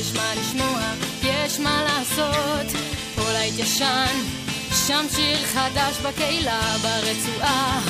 [0.00, 0.80] יש מה לשמוע,
[1.22, 2.80] יש מה לעשות.
[3.14, 4.16] פה להתיישן,
[4.86, 7.80] שם שיר חדש בקהילה, ברצועה.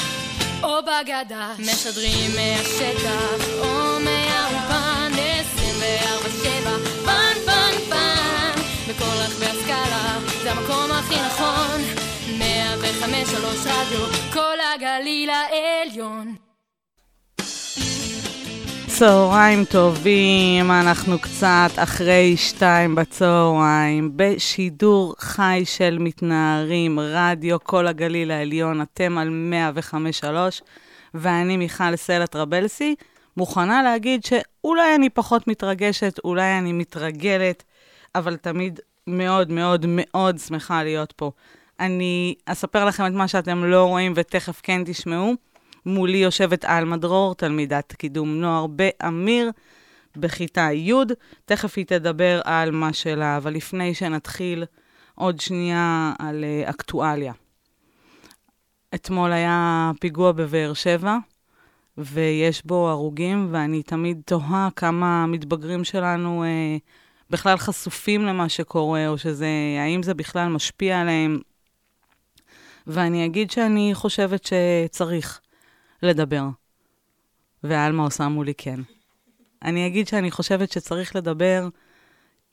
[0.62, 6.68] או בגדה, משדרים מהשטח או מהאולפן 24-7,
[7.04, 11.80] פן פן פן בכל רכבי הסקאלה, זה המקום הכי נכון
[12.38, 16.47] 105 שלוש רדיו, כל הגליל העליון
[18.98, 28.82] צהריים טובים, אנחנו קצת אחרי שתיים בצהריים, בשידור חי של מתנערים, רדיו כל הגליל העליון,
[28.82, 29.52] אתם על
[30.22, 30.26] 105.3,
[31.14, 32.94] ואני מיכל סלע טרבלסי,
[33.36, 37.64] מוכנה להגיד שאולי אני פחות מתרגשת, אולי אני מתרגלת,
[38.14, 41.30] אבל תמיד מאוד מאוד מאוד שמחה להיות פה.
[41.80, 45.47] אני אספר לכם את מה שאתם לא רואים ותכף כן תשמעו.
[45.88, 49.50] מולי יושבת עלמה דרור, תלמידת קידום נוער באמיר,
[50.16, 50.92] בכיתה י'.
[51.44, 54.64] תכף היא תדבר על מה שלה, אבל לפני שנתחיל,
[55.14, 57.32] עוד שנייה על uh, אקטואליה.
[58.94, 61.16] אתמול היה פיגוע בבאר שבע,
[61.98, 66.80] ויש בו הרוגים, ואני תמיד תוהה כמה המתבגרים שלנו uh,
[67.30, 69.48] בכלל חשופים למה שקורה, או שזה,
[69.80, 71.38] האם זה בכלל משפיע עליהם.
[72.86, 75.40] ואני אגיד שאני חושבת שצריך.
[76.02, 76.44] לדבר.
[77.64, 78.80] ועלמה עושה מולי כן.
[79.62, 81.68] אני אגיד שאני חושבת שצריך לדבר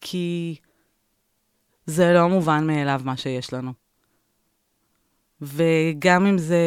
[0.02, 0.56] כי
[1.86, 3.74] זה לא מובן מאליו מה שיש לנו.
[5.42, 6.60] וגם אם זה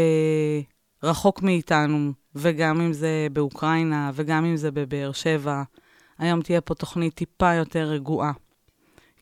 [1.02, 5.62] רחוק מאיתנו, וגם אם זה באוקראינה, וגם אם זה בבאר שבע,
[6.18, 8.32] היום תהיה פה תוכנית טיפה יותר רגועה.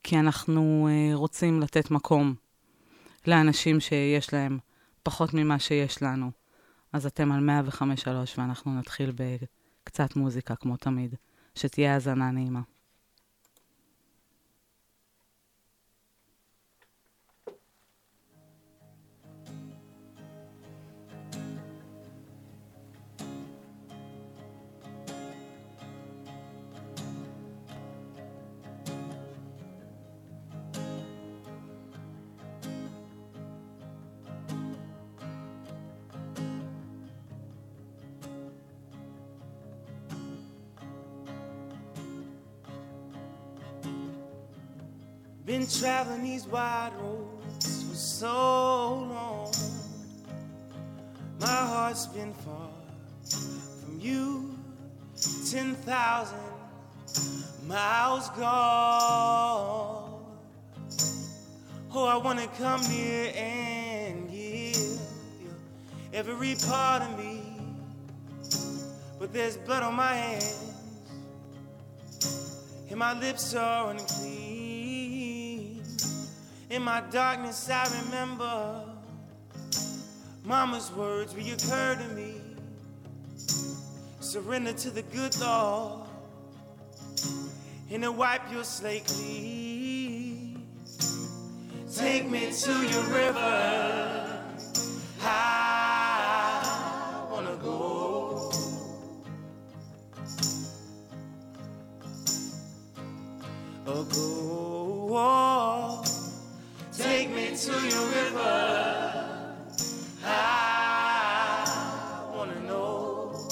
[0.03, 2.35] כי אנחנו uh, רוצים לתת מקום
[3.27, 4.59] לאנשים שיש להם
[5.03, 6.31] פחות ממה שיש לנו.
[6.97, 8.09] אז אתם על 105.3
[8.39, 11.15] ואנחנו נתחיל בקצת מוזיקה, כמו תמיד.
[11.55, 12.61] שתהיה האזנה נעימה.
[45.79, 49.53] Traveling these wide roads for so long.
[51.41, 52.71] My heart's been far
[53.85, 54.57] from you,
[55.51, 56.39] 10,000
[57.67, 60.13] miles gone.
[61.99, 64.77] Oh, I want to come near and give
[65.41, 65.51] you
[66.13, 67.43] every part of me.
[69.19, 70.73] But there's blood on my hands,
[72.91, 74.46] and my lips are unclean.
[76.69, 78.83] In my darkness, I remember
[80.45, 82.41] Mama's words reoccur to me.
[84.19, 86.09] Surrender to the good Lord
[87.91, 90.67] and to wipe your slate clean.
[91.95, 94.43] Take me to your river.
[95.23, 98.51] I wanna go.
[103.87, 105.46] A go.
[107.57, 109.65] Take me to your river.
[110.25, 113.49] I wanna know.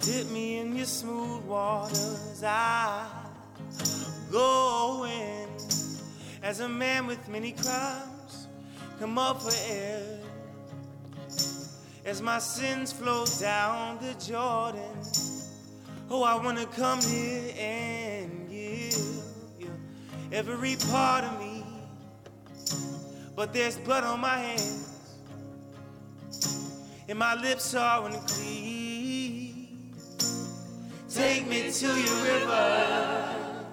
[0.00, 2.42] Dip me in your smooth waters.
[2.42, 3.06] I
[4.32, 5.48] go in
[6.42, 8.46] as a man with many crimes.
[8.98, 10.20] Come up for air
[12.06, 15.25] as my sins flow down the Jordan.
[16.08, 18.96] Oh, I wanna come here and give
[19.58, 19.70] you
[20.30, 21.64] every part of me.
[23.34, 24.88] But there's blood on my hands,
[27.08, 29.94] and my lips are unclean.
[31.12, 33.64] Take me to your river.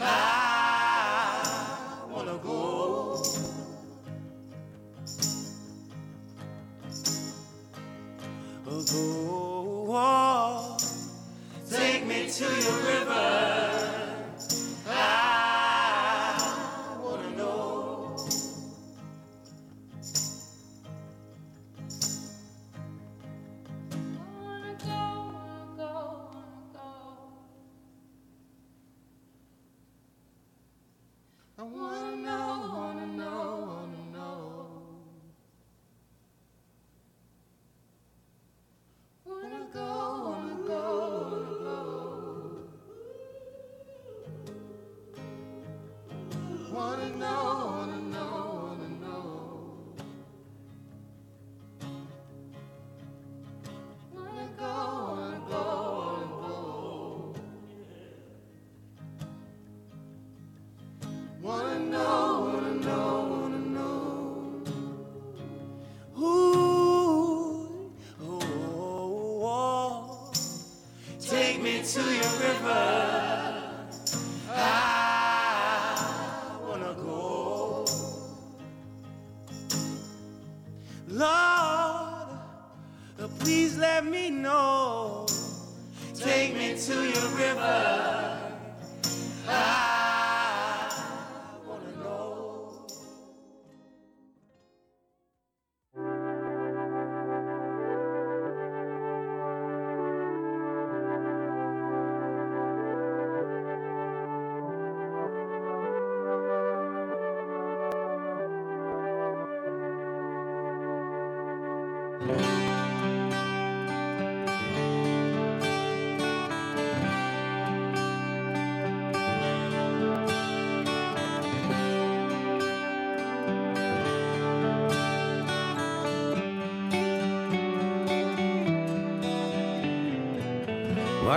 [0.00, 0.39] I
[71.60, 73.76] Take me to your river.
[74.48, 74.56] I
[76.66, 77.84] wanna go.
[81.06, 82.28] Lord,
[83.40, 85.26] please let me know.
[86.14, 88.19] Take me to your river.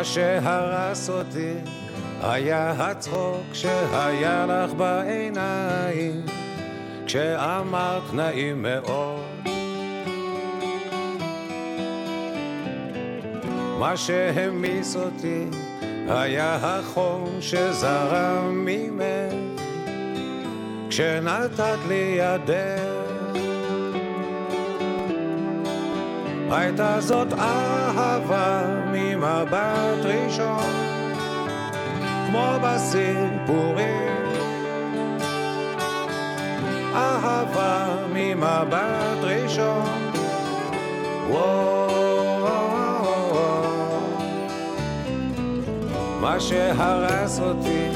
[0.04, 1.54] שהרס אותי
[2.22, 6.26] היה הצחוק שהיה לך בעיניים
[7.06, 9.24] כשאמרת נעים מאוד.
[13.80, 15.46] מה שהמיס אותי
[16.08, 19.64] היה החום שזרם ממך
[20.90, 22.83] כשנתת לי ידך
[26.54, 28.62] הייתה זאת אהבה
[28.92, 30.74] ממבט ראשון,
[32.28, 34.14] כמו בסיפורים.
[36.96, 40.04] אהבה ממבט ראשון,
[46.22, 47.88] מה שהרס אותי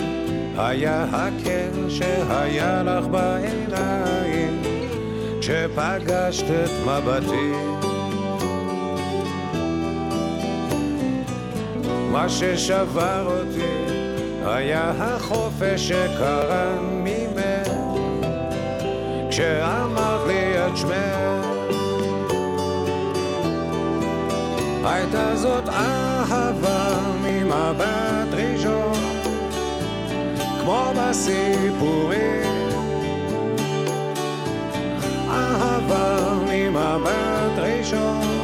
[0.57, 4.61] היה הקר שהיה לך בעיניים
[5.41, 7.76] כשפגשת את מבטי.
[12.17, 13.93] מה ששבר אותי
[14.45, 17.71] היה החופש שקרן ממך.
[19.29, 21.45] כשאמרת לי את שמך
[24.85, 28.93] הייתה זאת אהבה ממבט ראשון
[30.61, 32.69] כמו בסיפורים.
[35.29, 38.36] אהבה ממבט ראשון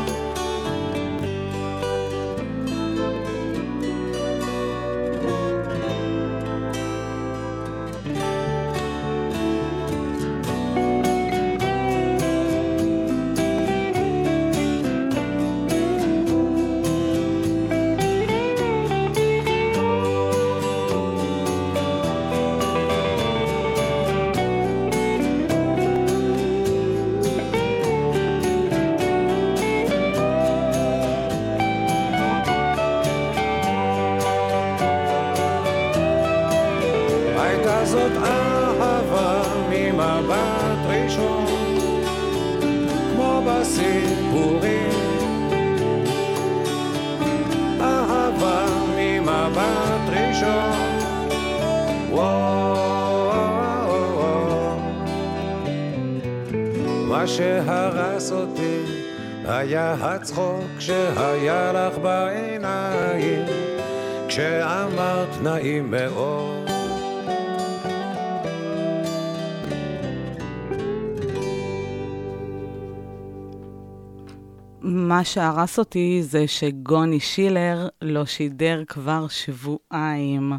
[75.23, 80.51] מה שהרס אותי זה שגוני שילר לא שידר כבר שבועיים,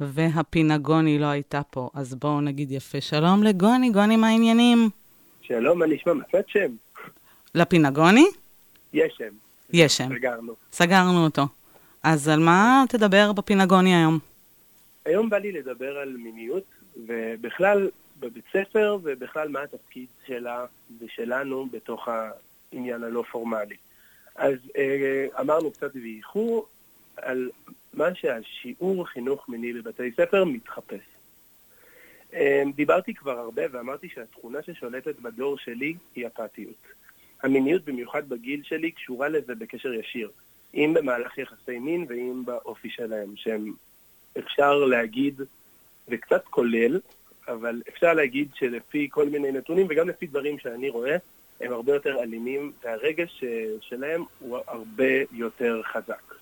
[0.00, 4.90] והפינה גוני לא הייתה פה, אז בואו נגיד יפה שלום לגוני, גוני, מה העניינים?
[5.42, 6.12] שלום, מה נשמע?
[6.12, 6.72] מצאת שם?
[7.54, 8.26] לפינה גוני?
[8.92, 9.34] יש שם.
[9.72, 10.08] יש שם.
[10.08, 10.54] סגרנו.
[10.72, 11.42] סגרנו אותו.
[12.02, 14.18] אז על מה תדבר בפינה גוני היום?
[15.04, 16.64] היום בא לי לדבר על מיניות,
[17.06, 17.88] ובכלל
[18.20, 20.64] בבית ספר, ובכלל מה התפקיד שלה
[21.00, 22.08] ושלנו בתוך
[22.72, 23.76] העניין הלא פורמלי.
[24.34, 26.68] אז אה, אמרנו קצת באיחור
[27.16, 27.50] על
[27.94, 31.00] מה שהשיעור חינוך מיני בבתי ספר מתחפש.
[32.34, 36.86] אה, דיברתי כבר הרבה ואמרתי שהתכונה ששולטת בדור שלי היא אפתיות.
[37.42, 40.30] המיניות, במיוחד בגיל שלי, קשורה לזה בקשר ישיר.
[40.74, 43.72] אם במהלך יחסי מין ואם באופי שלהם, שהם
[44.38, 45.40] אפשר להגיד,
[46.08, 47.00] זה קצת כולל,
[47.48, 51.16] אבל אפשר להגיד שלפי כל מיני נתונים וגם לפי דברים שאני רואה,
[51.60, 53.44] הם הרבה יותר אלימים, והרגש
[53.80, 56.34] שלהם הוא הרבה יותר חזק.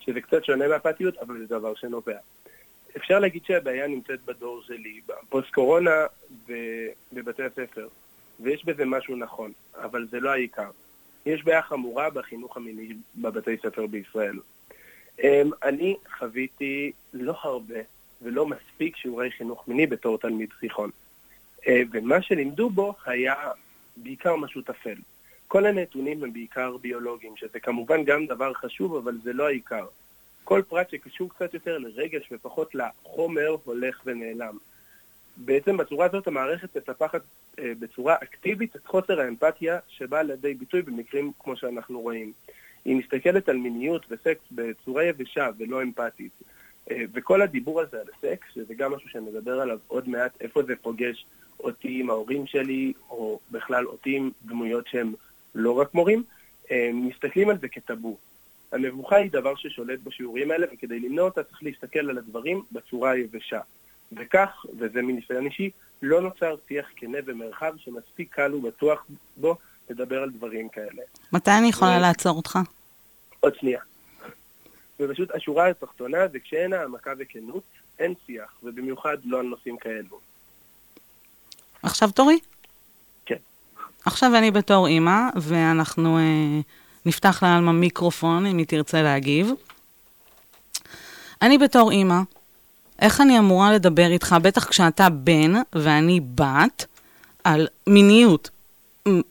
[0.00, 2.16] שזה קצת שונה מהפתיות, אבל זה דבר שנובע.
[2.96, 6.06] אפשר להגיד שהבעיה נמצאת בדור שלי, בפוסט קורונה
[6.48, 7.88] ובבתי הספר,
[8.40, 10.70] ויש בזה משהו נכון, אבל זה לא העיקר.
[11.26, 14.38] יש בעיה חמורה בחינוך המיני בבתי ספר בישראל.
[15.62, 17.80] אני חוויתי לא הרבה
[18.22, 20.90] ולא מספיק שיעורי חינוך מיני בתור תלמיד תיכון.
[21.68, 23.34] ומה שלימדו בו היה
[23.96, 24.96] בעיקר משהו טפל.
[25.48, 29.86] כל הנתונים הם בעיקר ביולוגיים, שזה כמובן גם דבר חשוב, אבל זה לא העיקר.
[30.44, 34.58] כל פרט שקשור קצת יותר לרגש ופחות לחומר הולך ונעלם.
[35.36, 37.22] בעצם בצורה הזאת המערכת מטפחת
[37.58, 42.32] אה, בצורה אקטיבית את חוסר האמפתיה שבא לידי ביטוי במקרים כמו שאנחנו רואים.
[42.84, 46.32] היא מסתכלת על מיניות וסקס בצורה יבשה ולא אמפתית.
[46.90, 50.76] אה, וכל הדיבור הזה על סקס, שזה גם משהו שנדבר עליו עוד מעט, איפה זה
[50.76, 51.26] פוגש
[51.64, 55.12] אותי עם ההורים שלי, או בכלל אותי עם דמויות שהן
[55.54, 56.22] לא רק מורים,
[56.92, 58.16] מסתכלים על זה כטאבו.
[58.72, 63.60] המבוכה היא דבר ששולט בשיעורים האלה, וכדי למנוע אותה צריך להסתכל על הדברים בצורה היבשה.
[64.12, 65.70] וכך, וזה מניסיון אישי,
[66.02, 69.06] לא נוצר שיח כנה ומרחב שמספיק קל ובטוח
[69.36, 69.56] בו
[69.90, 71.02] לדבר על דברים כאלה.
[71.32, 72.58] מתי אני יכולה לעצור אותך?
[73.40, 73.80] עוד שנייה.
[75.00, 77.62] ופשוט השורה התחתונה זה כשאין העמקה וכנות,
[77.98, 80.20] אין שיח, ובמיוחד לא על נושאים כאלו.
[81.84, 82.38] עכשיו תורי?
[83.26, 83.36] כן.
[84.04, 86.60] עכשיו אני בתור אימא, ואנחנו אה,
[87.06, 89.50] נפתח לעלמה מיקרופון אם היא תרצה להגיב.
[91.42, 92.20] אני בתור אימא,
[93.00, 96.86] איך אני אמורה לדבר איתך, בטח כשאתה בן ואני בת,
[97.44, 98.50] על מיניות?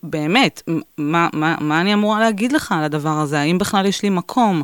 [0.02, 0.62] באמת,
[0.98, 3.38] מה, מה, מה אני אמורה להגיד לך על הדבר הזה?
[3.38, 4.62] האם בכלל יש לי מקום?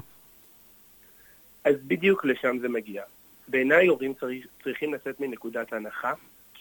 [1.64, 3.02] אז בדיוק לשם זה מגיע.
[3.48, 6.12] בעיניי הורים צריך, צריכים לצאת מנקודת הנחה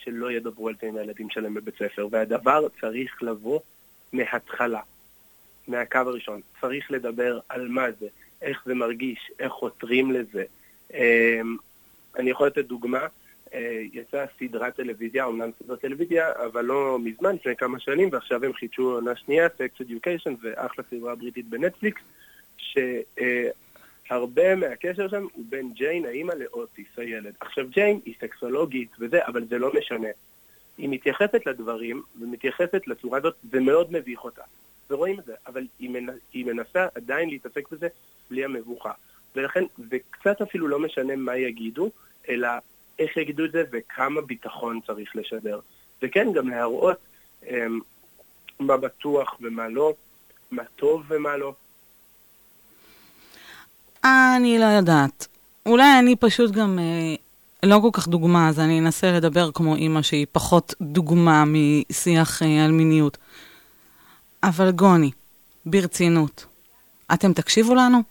[0.03, 3.59] שלא ידברו על זה עם הילדים שלהם בבית ספר, והדבר צריך לבוא
[4.13, 4.81] מההתחלה,
[5.67, 6.41] מהקו הראשון.
[6.61, 8.07] צריך לדבר על מה זה,
[8.41, 10.43] איך זה מרגיש, איך חותרים לזה.
[10.93, 11.57] אמ,
[12.17, 13.07] אני יכול לתת דוגמה,
[13.53, 18.53] אה, יצאה סדרת טלוויזיה, אומנם סדרת טלוויזיה, אבל לא מזמן, לפני כמה שנים, ועכשיו הם
[18.53, 22.01] חידשו עונה שנייה, Sex Education, זה אחלה סדרה בריטית בנטפליקס,
[24.09, 27.33] שהרבה מהקשר שם הוא בין ג'יין, האימא, לאוטיס, הילד.
[27.39, 30.07] עכשיו, ג'יין היא סקסולוגית וזה, אבל זה לא משנה.
[30.77, 34.41] היא מתייחסת לדברים, ומתייחסת לצורה הזאת, זה מאוד מביך אותה.
[34.89, 36.07] ורואים את זה, אבל היא, מנ...
[36.33, 37.87] היא מנסה עדיין להתעסק בזה
[38.29, 38.91] בלי המבוכה.
[39.35, 41.89] ולכן זה קצת אפילו לא משנה מה יגידו,
[42.29, 42.49] אלא
[42.99, 45.59] איך יגידו את זה וכמה ביטחון צריך לשדר.
[46.01, 46.97] וכן, גם להראות
[47.43, 47.47] um,
[48.59, 49.93] מה בטוח ומה לא,
[50.51, 51.53] מה טוב ומה לא.
[54.03, 55.27] אני לא יודעת.
[55.65, 57.15] אולי אני פשוט גם אה,
[57.63, 62.65] לא כל כך דוגמה, אז אני אנסה לדבר כמו אימא שהיא פחות דוגמה משיח אה,
[62.65, 63.17] על מיניות.
[64.43, 65.11] אבל גוני,
[65.65, 66.45] ברצינות,
[67.13, 68.03] אתם תקשיבו לנו?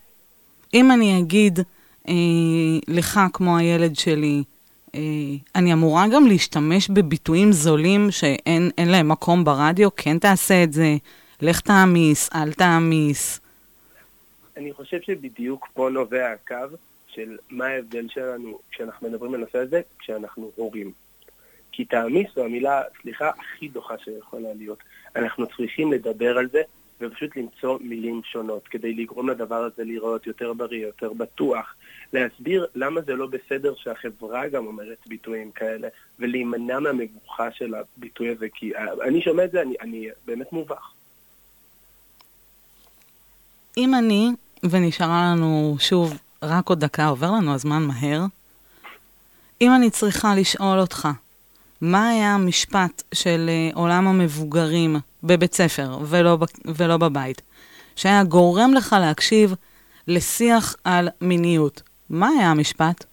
[0.74, 1.60] אם אני אגיד
[2.08, 2.14] אה,
[2.88, 4.42] לך, כמו הילד שלי,
[4.94, 5.00] אה,
[5.54, 9.88] אני אמורה גם להשתמש בביטויים זולים שאין להם מקום ברדיו?
[9.96, 10.96] כן תעשה את זה,
[11.42, 13.40] לך תעמיס, אל תעמיס.
[14.58, 20.50] אני חושב שבדיוק פה נובע הקו של מה ההבדל שלנו כשאנחנו מדברים בנושא הזה, כשאנחנו
[20.56, 20.92] הורים.
[21.72, 24.78] כי תעמיס זו המילה, סליחה, הכי דוחה שיכולה להיות.
[25.16, 26.62] אנחנו צריכים לדבר על זה
[27.00, 31.74] ופשוט למצוא מילים שונות כדי לגרום לדבר הזה לראות יותר בריא, יותר בטוח,
[32.12, 35.88] להסביר למה זה לא בסדר שהחברה גם אומרת ביטויים כאלה,
[36.18, 38.72] ולהימנע מהמבוכה של הביטוי הזה, כי
[39.06, 40.92] אני שומע את זה, אני, אני באמת מובך.
[43.76, 44.28] אם אני,
[44.70, 48.20] ונשארה לנו שוב רק עוד דקה, עובר לנו הזמן מהר,
[49.60, 51.08] אם אני צריכה לשאול אותך,
[51.80, 57.42] מה היה המשפט של אה, עולם המבוגרים בבית ספר ולא, ולא בבית,
[57.96, 59.54] שהיה גורם לך להקשיב
[60.08, 61.82] לשיח על מיניות?
[62.10, 63.04] מה היה המשפט?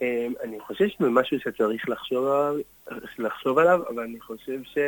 [0.00, 2.26] אמ, אני חושב שזה משהו שצריך לחשוב
[3.18, 4.78] לחשוב עליו אבל אני חושב ש...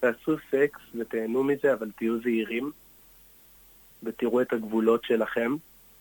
[0.00, 2.70] תעשו סקס ותהנו מזה, אבל תהיו זהירים
[4.02, 5.56] ותראו את הגבולות שלכם.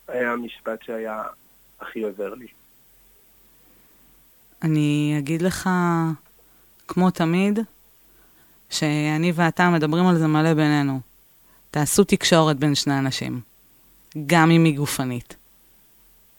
[0.08, 1.24] היה המשפט שהיה
[1.80, 2.48] הכי עוזר לי.
[4.64, 5.70] אני אגיד לך,
[6.88, 7.60] כמו תמיד,
[8.70, 11.00] שאני ואתה מדברים על זה מלא בינינו.
[11.72, 13.42] תעשו תקשורת בין שני אנשים,
[14.28, 15.36] גם אם היא גופנית.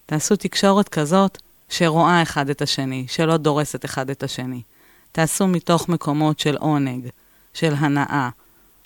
[0.07, 1.39] תעשו תקשורת כזאת
[1.69, 4.63] שרואה אחד את השני, שלא דורסת אחד את השני.
[5.13, 7.09] תעשו מתוך מקומות של עונג,
[7.59, 8.29] של הנאה.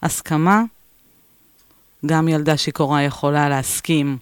[0.02, 0.62] הסכמה,
[2.07, 4.19] גם ילדה שיכורה יכולה להסכים,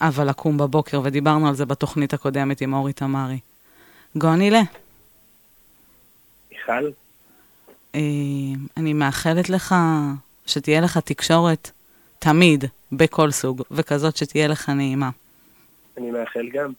[0.00, 3.38] אבל לקום בבוקר, ודיברנו על זה בתוכנית הקודמת עם אורי תמרי.
[4.16, 4.60] גונילה.
[6.52, 6.90] מיכל?
[7.94, 8.00] אה,
[8.76, 9.74] אני מאחלת לך
[10.46, 11.70] שתהיה לך תקשורת
[12.18, 15.10] תמיד, בכל סוג, וכזאת שתהיה לך נעימה.
[15.98, 16.72] אני מאחל גם.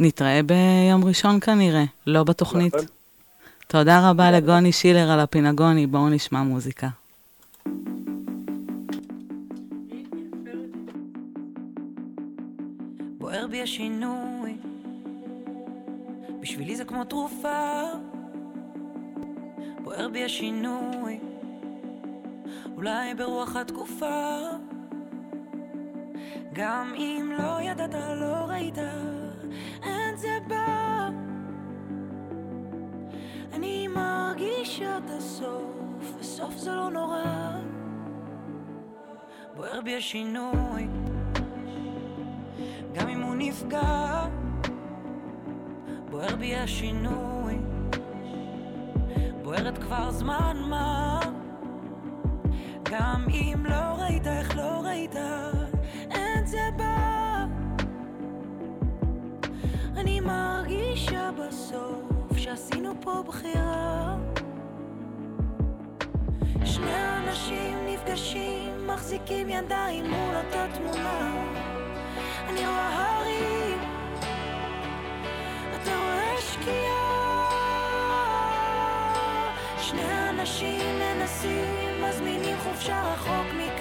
[0.00, 2.74] נתראה ביום ראשון כנראה, לא בתוכנית.
[2.74, 2.97] נכון.
[3.70, 6.88] תודה רבה לגוני שילר על הפינגוני, בואו נשמע מוזיקה.
[13.18, 14.56] בוער בי השינוי,
[16.40, 17.82] בשבילי זה כמו תרופה.
[19.84, 21.18] בוער בי השינוי,
[22.76, 24.38] אולי ברוח התקופה.
[26.52, 28.78] גם אם לא ידעת, לא ראית,
[29.82, 30.97] אין זה בא.
[33.58, 37.52] אני מרגישה את הסוף, וסוף זה לא נורא.
[39.56, 40.88] בוער בי השינוי,
[42.92, 44.26] גם אם הוא נפגע.
[46.10, 47.58] בוער בי השינוי,
[49.42, 51.20] בוערת כבר זמן מה.
[52.82, 55.16] גם אם לא ראית, איך לא ראית,
[56.10, 57.44] אין זה בא.
[59.96, 62.07] אני מרגישה בסוף
[62.38, 64.16] שעשינו פה בחירה.
[66.64, 71.44] שני אנשים נפגשים, מחזיקים ידיים מול אותה תמונה.
[72.48, 73.78] אני רואה הרים,
[75.74, 77.48] אתה רואה שקיעה.
[79.78, 83.77] שני אנשים מנסים, מזמינים חופשה רחוק מכאן.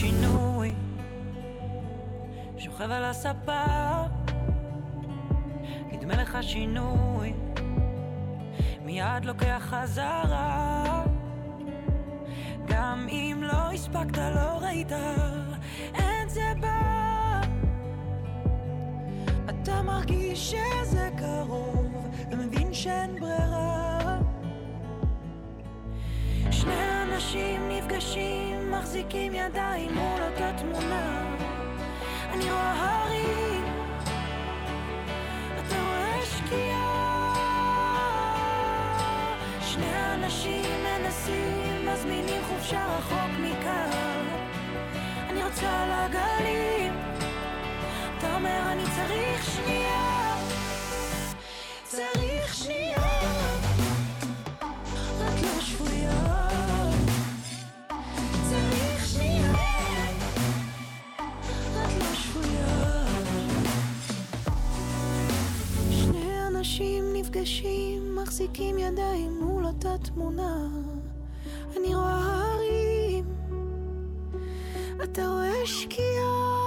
[0.00, 0.72] שינוי,
[2.58, 3.64] שוכב על הספה,
[5.92, 7.32] נדמה לך שינוי,
[8.84, 11.04] מיד לוקח חזרה.
[12.66, 14.92] גם אם לא הספקת, לא ראית,
[15.94, 17.40] אין זה בא.
[19.48, 24.18] אתה מרגיש שזה קרוב, ומבין שאין ברירה.
[26.50, 31.34] שני אנשים נפגשים, מחזיקים ידיים מול אותה תמונה.
[32.32, 33.64] אני רואה הרים,
[35.58, 37.34] אתה רואה שקיעה.
[39.62, 44.26] שני אנשים מנסים, מזמינים חופשה רחוק מכאן.
[45.30, 46.92] אני רוצה על הגלים,
[48.18, 50.34] אתה אומר אני צריך שנייה.
[51.84, 52.87] צריך שנייה,
[67.38, 70.66] נפגשים, מחזיקים ידיים מול אותה תמונה.
[71.76, 73.24] אני רואה הרים,
[75.04, 76.58] אתה רואה שקיעה.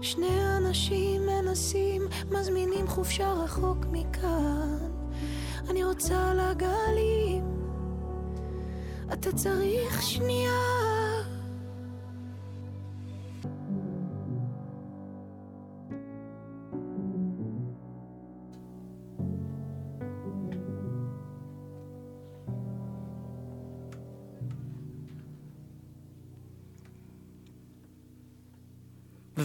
[0.00, 4.78] שני אנשים מנסים, מזמינים חופשה רחוק מכאן.
[5.70, 7.44] אני רוצה על הגלים,
[9.12, 10.89] אתה צריך שנייה.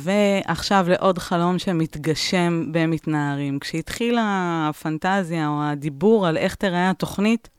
[0.05, 3.59] ועכשיו לעוד חלום שמתגשם במתנערים.
[3.59, 4.21] כשהתחילה
[4.69, 7.49] הפנטזיה או הדיבור על איך תראה התוכנית,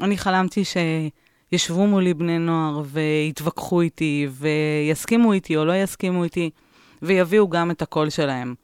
[0.00, 6.50] אני חלמתי שישבו מולי בני נוער ויתווכחו איתי, ויסכימו איתי או לא יסכימו איתי,
[7.02, 8.54] ויביאו גם את הקול שלהם.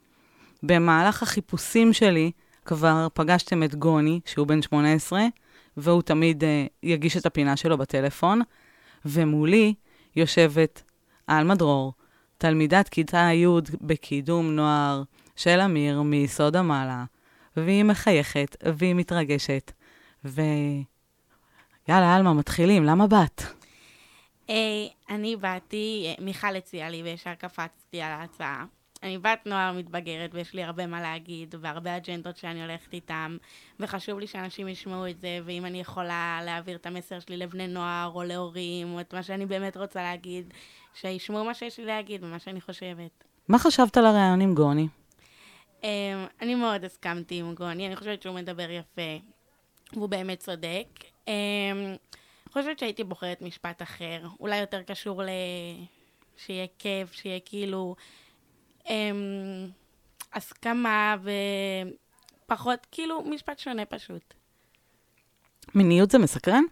[0.63, 2.31] במהלך החיפושים שלי
[2.65, 5.25] כבר פגשתם את גוני, שהוא בן 18,
[5.77, 6.45] והוא תמיד uh,
[6.83, 8.41] יגיש את הפינה שלו בטלפון,
[9.05, 9.73] ומולי
[10.15, 10.83] יושבת
[11.27, 11.93] עלמה דרור,
[12.37, 13.45] תלמידת כיתה י'
[13.81, 15.03] בקידום נוער
[15.35, 17.05] של אמיר מיסוד המעלה,
[17.57, 19.71] והיא מחייכת והיא מתרגשת.
[20.25, 20.85] ויאללה,
[22.15, 23.41] עלמה, מתחילים, למה באת?
[24.47, 28.65] היי, אני באתי, אה, מיכל הציעה לי וישר קפצתי על ההצעה.
[29.03, 33.37] אני בת נוער מתבגרת ויש לי הרבה מה להגיד והרבה אג'נדות שאני הולכת איתם
[33.79, 38.11] וחשוב לי שאנשים ישמעו את זה ואם אני יכולה להעביר את המסר שלי לבני נוער
[38.15, 40.53] או להורים או את מה שאני באמת רוצה להגיד,
[40.93, 43.23] שישמעו מה שיש לי להגיד ומה שאני חושבת.
[43.47, 44.87] מה חשבת על הרעיון עם גוני?
[45.81, 45.85] Um,
[46.41, 49.25] אני מאוד הסכמתי עם גוני, אני חושבת שהוא מדבר יפה
[49.93, 50.87] והוא באמת צודק.
[51.25, 51.29] Um,
[52.51, 55.29] חושבת שהייתי בוחרת משפט אחר, אולי יותר קשור ל...
[56.37, 57.95] שיהיה כיף, שיהיה כאילו
[60.33, 61.15] הסכמה
[62.45, 64.33] ופחות, כאילו משפט שונה פשוט.
[65.75, 66.63] מיניות זה מסקרן?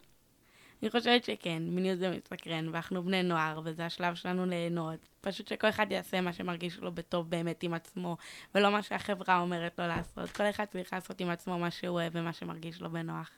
[0.81, 4.99] אני חושבת שכן, מיניות זה מסקרן, ואנחנו בני נוער, וזה השלב שלנו ליהנות.
[5.21, 8.17] פשוט שכל אחד יעשה מה שמרגיש לו בטוב באמת עם עצמו,
[8.55, 10.31] ולא מה שהחברה אומרת לו לעשות.
[10.31, 13.29] כל אחד צריך לעשות עם עצמו מה שהוא אוהב ומה שמרגיש לו בנוח.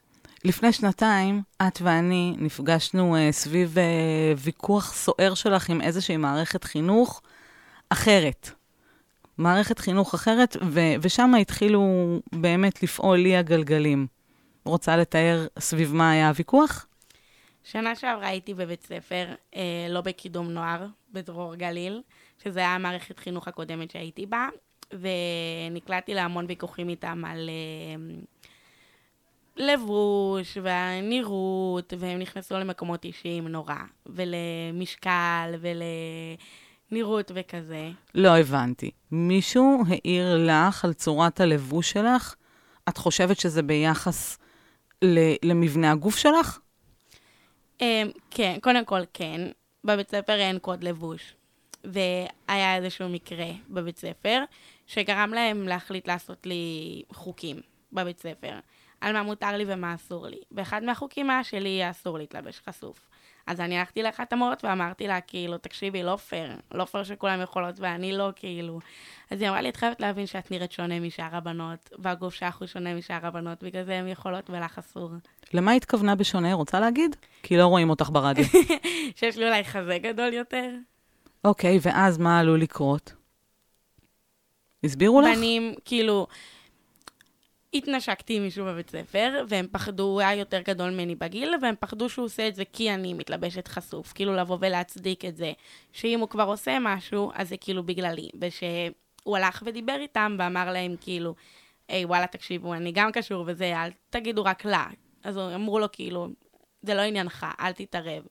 [0.43, 3.79] לפני שנתיים, את ואני נפגשנו uh, סביב uh,
[4.38, 7.21] ויכוח סוער שלך עם איזושהי מערכת חינוך
[7.89, 8.51] אחרת.
[9.38, 11.84] מערכת חינוך אחרת, ו- ושם התחילו
[12.32, 14.08] באמת לפעול לי הגלגלים.
[14.65, 16.88] רוצה לתאר סביב מה היה הוויכוח?
[17.63, 22.02] שנה שעברה הייתי בבית ספר, אה, לא בקידום נוער, בדרור גליל,
[22.43, 24.48] שזה היה המערכת חינוך הקודמת שהייתי בה,
[24.93, 28.15] ונקלעתי להמון ויכוחים איתם על אה,
[29.58, 35.54] לבוש והנראות, והם נכנסו למקומות אישיים נורא, ולמשקל,
[36.93, 37.89] ולנראות וכזה.
[38.15, 38.91] לא הבנתי.
[39.12, 42.36] מישהו העיר לך על צורת הלבוש שלך?
[42.89, 44.38] את חושבת שזה ביחס
[45.01, 46.60] ל- למבנה הגוף שלך?
[47.82, 47.86] אמ,
[48.32, 49.41] כן, קודם כל כן.
[49.84, 51.34] בבית ספר אין קוד לבוש.
[51.84, 54.43] והיה איזשהו מקרה בבית ספר,
[54.88, 56.63] שגרם להם להחליט לעשות לי
[57.13, 57.58] חוקים
[57.93, 58.60] בבית ספר,
[59.01, 60.38] על מה מותר לי ומה אסור לי.
[60.51, 62.99] ואחד מהחוקים היה שלי אסור להתלבש חשוף.
[63.47, 67.75] אז אני הלכתי לאחת המורות ואמרתי לה, כאילו, תקשיבי, לא פייר, לא פייר שכולם יכולות
[67.79, 68.79] ואני לא, כאילו.
[69.32, 72.67] אז היא אמרה לי, את חייבת להבין שאת נראית שונה משאר הבנות, והגוף שלך הוא
[72.67, 75.10] שונה משאר הבנות, בגלל זה הן יכולות ולך אסור.
[75.53, 77.15] למה התכוונה בשונה, רוצה להגיד?
[77.43, 78.45] כי לא רואים אותך ברדיו.
[79.15, 80.69] שיש לי אולי חזה גדול יותר.
[81.43, 83.13] אוקיי, ואז מה עלול לקרות?
[84.84, 85.38] הסבירו לך?
[85.38, 86.27] בנים, כאילו,
[87.73, 92.09] התנשקתי עם מישהו בבית ספר, והם פחדו, הוא היה יותר גדול ממני בגיל, והם פחדו
[92.09, 94.13] שהוא עושה את זה כי אני מתלבשת חשוף.
[94.13, 95.51] כאילו, לבוא ולהצדיק את זה.
[95.91, 98.29] שאם הוא כבר עושה משהו, אז זה כאילו בגללי.
[98.41, 101.36] ושהוא הלך ודיבר איתם ואמר להם, כאילו,
[101.88, 104.88] היי, וואלה, תקשיבו, אני גם קשור וזה, אל תגידו רק לה.
[105.23, 106.27] אז אמרו לו, כאילו,
[106.81, 108.23] זה לא עניינך, אל תתערב.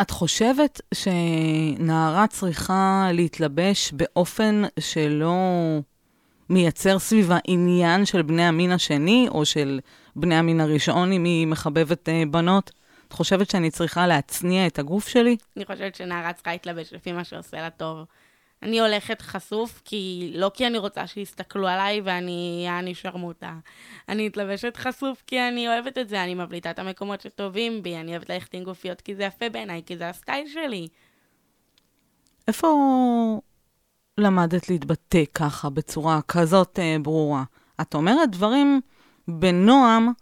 [0.00, 5.34] את חושבת שנערה צריכה להתלבש באופן שלא
[6.50, 9.80] מייצר סביבה עניין של בני המין השני, או של
[10.16, 12.70] בני המין הראשון, אם היא מחבבת אה, בנות?
[13.08, 15.36] את חושבת שאני צריכה להצניע את הגוף שלי?
[15.56, 17.98] אני חושבת שנערה צריכה להתלבש לפי מה שעושה לה טוב.
[18.62, 23.54] אני הולכת חשוף, כי לא כי אני רוצה שיסתכלו עליי ואני יעני שרמוטה.
[24.08, 28.10] אני מתלבשת חשוף כי אני אוהבת את זה, אני מבליטה את המקומות שטובים בי, אני
[28.10, 30.88] אוהבת ללכת עם גופיות כי זה יפה בעיניי, כי זה הסטייל שלי.
[32.48, 32.68] איפה
[34.18, 37.44] למדת להתבטא ככה, בצורה כזאת אה, ברורה?
[37.80, 38.80] את אומרת דברים
[39.28, 40.12] בנועם,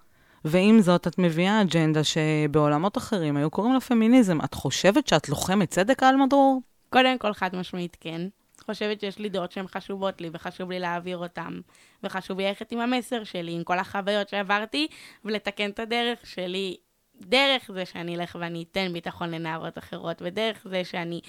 [0.44, 4.38] ועם זאת את מביאה אג'נדה שבעולמות אחרים היו קוראים לה פמיניזם.
[4.44, 6.62] את חושבת שאת לוחמת צדק, אלמדרור?
[6.90, 8.28] קודם כל, חד משמעית כן.
[8.70, 11.60] חושבת שיש לי דעות שהן חשובות לי, וחשוב לי להעביר אותן.
[12.02, 14.86] וחשוב לי ללכת עם המסר שלי, עם כל החוויות שעברתי,
[15.24, 16.76] ולתקן את הדרך שלי.
[17.20, 21.20] דרך זה שאני אלך ואני אתן ביטחון לנערות אחרות, ודרך זה שאני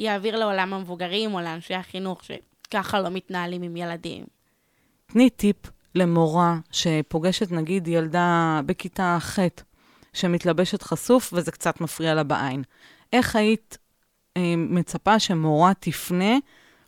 [0.00, 4.24] אעביר לעולם המבוגרים או לאנשי החינוך, שככה לא מתנהלים עם ילדים.
[5.06, 5.56] תני טיפ
[5.94, 9.38] למורה שפוגשת נגיד ילדה בכיתה ח'
[10.12, 12.62] שמתלבשת חשוף וזה קצת מפריע לה בעין.
[13.12, 13.78] איך היית
[14.36, 16.36] אה, מצפה שמורה תפנה,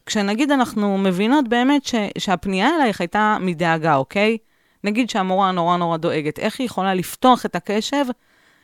[0.06, 4.38] כשנגיד אנחנו מבינות באמת ש, שהפנייה אלייך הייתה מדאגה, אוקיי?
[4.84, 8.04] נגיד שהמורה נורא נורא דואגת, איך היא יכולה לפתוח את הקשב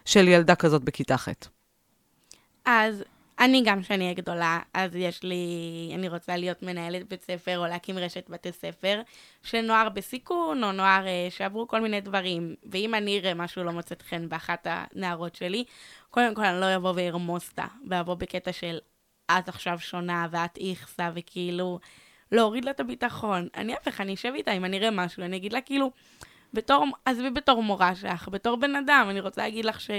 [0.05, 1.29] של ילדה כזאת בכיתה ח'?
[2.65, 3.05] אז
[3.41, 7.67] אני גם כשאני אהיה גדולה, אז יש לי, אני רוצה להיות מנהלת בית ספר או
[7.67, 9.01] להקים רשת בתי ספר
[9.43, 12.55] של נוער בסיכון או נוער אה, שעברו כל מיני דברים.
[12.73, 15.65] ואם אני אראה משהו לא מוצאת חן באחת הנערות שלי,
[16.11, 18.79] קודם כל אני לא אבוא וארמוס אותה, ואבוא בקטע של
[19.31, 21.79] את עכשיו שונה ואת איכסה וכאילו
[22.33, 23.49] להוריד לה את הביטחון.
[23.57, 25.91] אני ההפך, אני אשב איתה אם אני אראה משהו, אני אגיד לה כאילו,
[26.53, 29.91] בתור, עזבי בתור מורה שלך, בתור בן אדם, אני רוצה להגיד לך ש...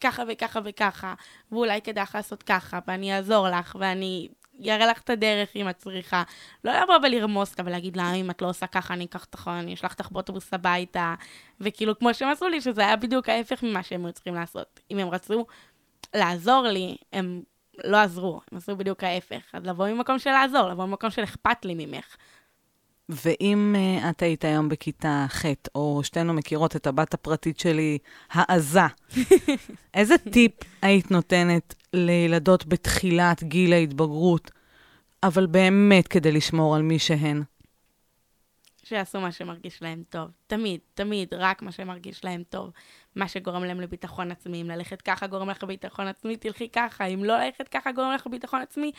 [0.00, 1.14] ככה וככה וככה,
[1.52, 4.28] ואולי כדאי לך לעשות ככה, ואני אעזור לך, ואני
[4.64, 6.22] אראה לך את הדרך אם את צריכה.
[6.64, 9.74] לא לבוא ולרמוס אותה ולהגיד לה, אם את לא עושה ככה, אני אקח אותך, אני
[9.74, 11.14] אשלח אותך באוטובוס הביתה.
[11.60, 14.80] וכאילו, כמו שהם עשו לי, שזה היה בדיוק ההפך ממה שהם היו צריכים לעשות.
[14.90, 15.46] אם הם רצו
[16.14, 17.42] לעזור לי, הם
[17.84, 19.42] לא עזרו, הם עשו בדיוק ההפך.
[19.52, 22.16] אז לבוא ממקום של לעזור, לבוא ממקום של אכפת לי ממך.
[23.08, 27.98] ואם uh, את היית היום בכיתה ח', או שתינו מכירות את הבת הפרטית שלי,
[28.30, 28.80] העזה,
[29.94, 34.50] איזה טיפ היית נותנת לילדות בתחילת גיל ההתבגרות,
[35.22, 37.42] אבל באמת כדי לשמור על מי שהן?
[38.84, 40.30] שיעשו מה שמרגיש להם טוב.
[40.46, 42.70] תמיד, תמיד, רק מה שמרגיש להם טוב.
[43.16, 44.62] מה שגורם להם לביטחון עצמי.
[44.62, 47.04] אם ללכת ככה גורם לך לביטחון עצמי, תלכי ככה.
[47.04, 48.92] אם לא ללכת ככה גורם לך לביטחון עצמי,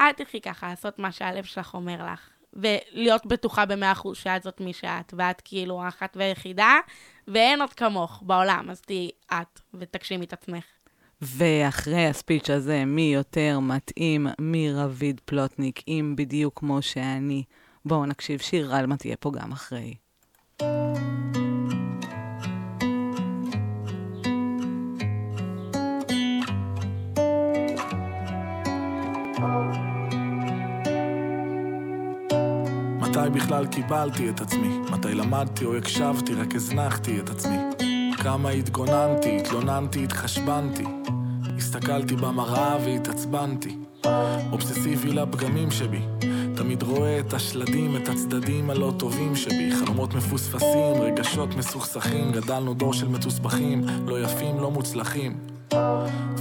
[0.00, 2.30] אל תלכי ככה, לעשות מה שהלב שלך אומר לך.
[2.52, 6.78] ולהיות בטוחה במאה אחוז שאת זאת מי שאת, ואת כאילו האחת והיחידה,
[7.28, 10.64] ואין עוד כמוך בעולם, אז תהיי את, ותגשימי את עצמך.
[11.22, 17.42] ואחרי הספיץ' הזה, מי יותר מתאים מרביד פלוטניק, אם בדיוק כמו שאני.
[17.84, 19.94] בואו נקשיב שיר, רלמה תהיה פה גם אחרי.
[33.16, 34.78] מתי בכלל קיבלתי את עצמי?
[34.92, 37.56] מתי למדתי או הקשבתי, רק הזנחתי את עצמי?
[38.18, 40.84] כמה התגוננתי, התלוננתי, התחשבנתי.
[41.56, 43.76] הסתכלתי במראה והתעצבנתי.
[44.52, 46.00] אובססיבי לפגמים שבי.
[46.56, 49.70] תמיד רואה את השלדים, את הצדדים הלא טובים שבי.
[49.72, 52.32] חלומות מפוספסים, רגשות מסוכסכים.
[52.32, 55.36] גדלנו דור של מתוסבכים, לא יפים, לא מוצלחים.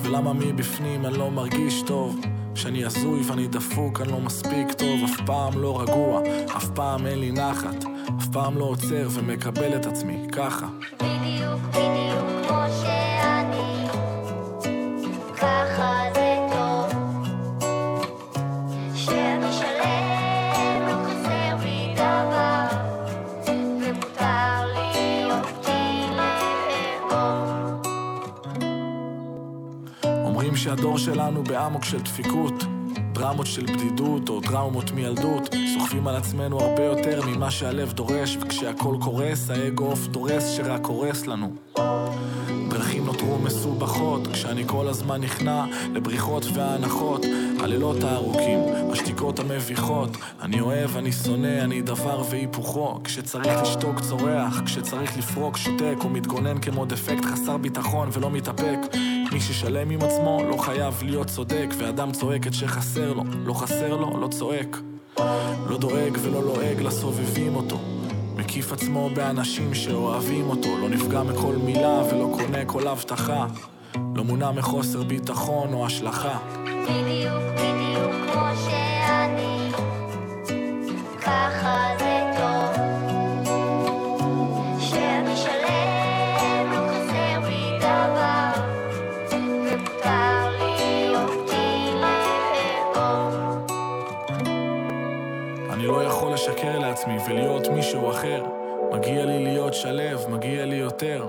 [0.04, 2.20] ולמה מבפנים אני לא מרגיש טוב?
[2.56, 6.22] שאני הזוי ואני דפוק, אני לא מספיק טוב, אף פעם לא רגוע,
[6.58, 7.86] אף פעם אין לי נחת,
[8.20, 10.68] אף פעם לא עוצר ומקבל את עצמי, ככה.
[10.96, 12.15] בדיוק, בדיוק
[30.76, 32.64] שהדור שלנו באמוק של דפיקות,
[33.14, 38.96] דרמות של בדידות או טראומות מילדות, סוחבים על עצמנו הרבה יותר ממה שהלב דורש, וכשהכל
[39.02, 41.56] קורס, האגו עוף דורס שרק הורס לנו.
[42.70, 47.26] דרכים נותרו מסובכות, כשאני כל הזמן נכנע לבריחות והנחות,
[47.60, 48.60] הלילות הארוכים,
[48.92, 50.10] השתיקות המביכות,
[50.42, 56.60] אני אוהב, אני שונא, אני דבר והיפוכו, כשצריך לשתוק צורח, כשצריך לפרוק שותק, או מתגונן
[56.60, 58.78] כמו דפקט חסר ביטחון ולא מתאפק.
[59.36, 63.96] מי ששלם עם עצמו לא חייב להיות צודק, ואדם צועק את שחסר לו, לא חסר
[63.96, 64.78] לו, לא צועק.
[65.70, 67.80] לא דואג ולא לועג לסובבים אותו.
[68.36, 73.48] מקיף עצמו באנשים שאוהבים אותו, לא נפגע מכל מילה ולא קונה כל הבטחה.
[74.16, 76.38] לא מונע מחוסר ביטחון או השלכה.
[76.84, 77.55] בדיוק,
[99.06, 101.28] מגיע לי להיות שלו, מגיע לי יותר.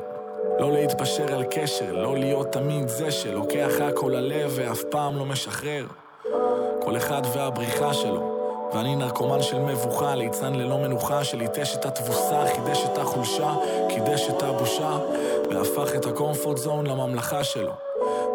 [0.58, 5.86] לא להתפשר על קשר, לא להיות תמיד זה שלוקח הכל ללב ואף פעם לא משחרר.
[6.82, 8.36] כל אחד והבריחה שלו.
[8.74, 13.54] ואני נרקומן של מבוכה, ליצן ללא מנוחה, שליטש את התבוסה, חידש את החולשה,
[13.88, 14.98] קידש את הבושה,
[15.50, 17.85] והפך את הקומפורט זון לממלכה שלו.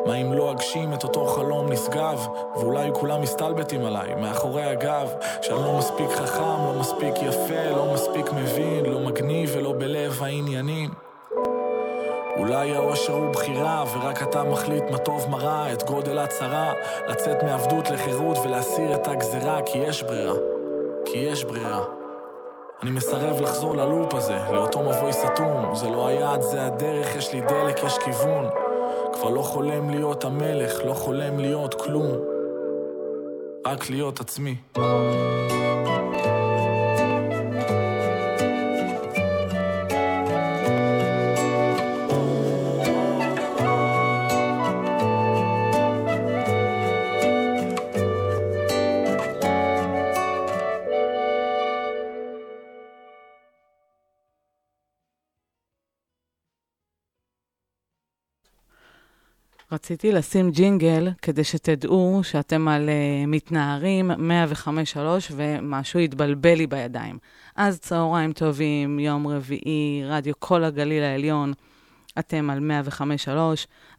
[0.06, 5.60] מה אם לא אגשים את אותו חלום נשגב, ואולי כולם מסתלבטים עליי, מאחורי הגב, שאני
[5.60, 10.90] לא מספיק חכם, לא מספיק יפה, לא מספיק מבין, לא מגניב ולא בלב העניינים.
[12.38, 16.74] אולי האושר הוא בחירה, ורק אתה מחליט מה טוב מה רע, את גודל הצרה,
[17.08, 20.36] לצאת מעבדות לחירות ולהסיר את הגזרה, כי יש ברירה.
[21.06, 21.84] כי יש ברירה.
[22.84, 25.76] אני מסרב לחזור ללופ הזה, לאותו מבוי סתום.
[25.76, 28.71] זה לא היעד, זה הדרך, יש לי דלק, יש כיוון.
[29.14, 32.12] כבר לא חולם להיות המלך, לא חולם להיות כלום.
[33.68, 34.56] רק להיות עצמי.
[59.82, 64.98] רציתי לשים ג'ינגל כדי שתדעו שאתם על uh, מתנערים 105.3
[65.36, 67.18] ומשהו התבלבל לי בידיים.
[67.56, 71.54] אז צהריים טובים, יום רביעי, רדיו כל הגליל העליון,
[72.20, 73.30] אתם על 105.3.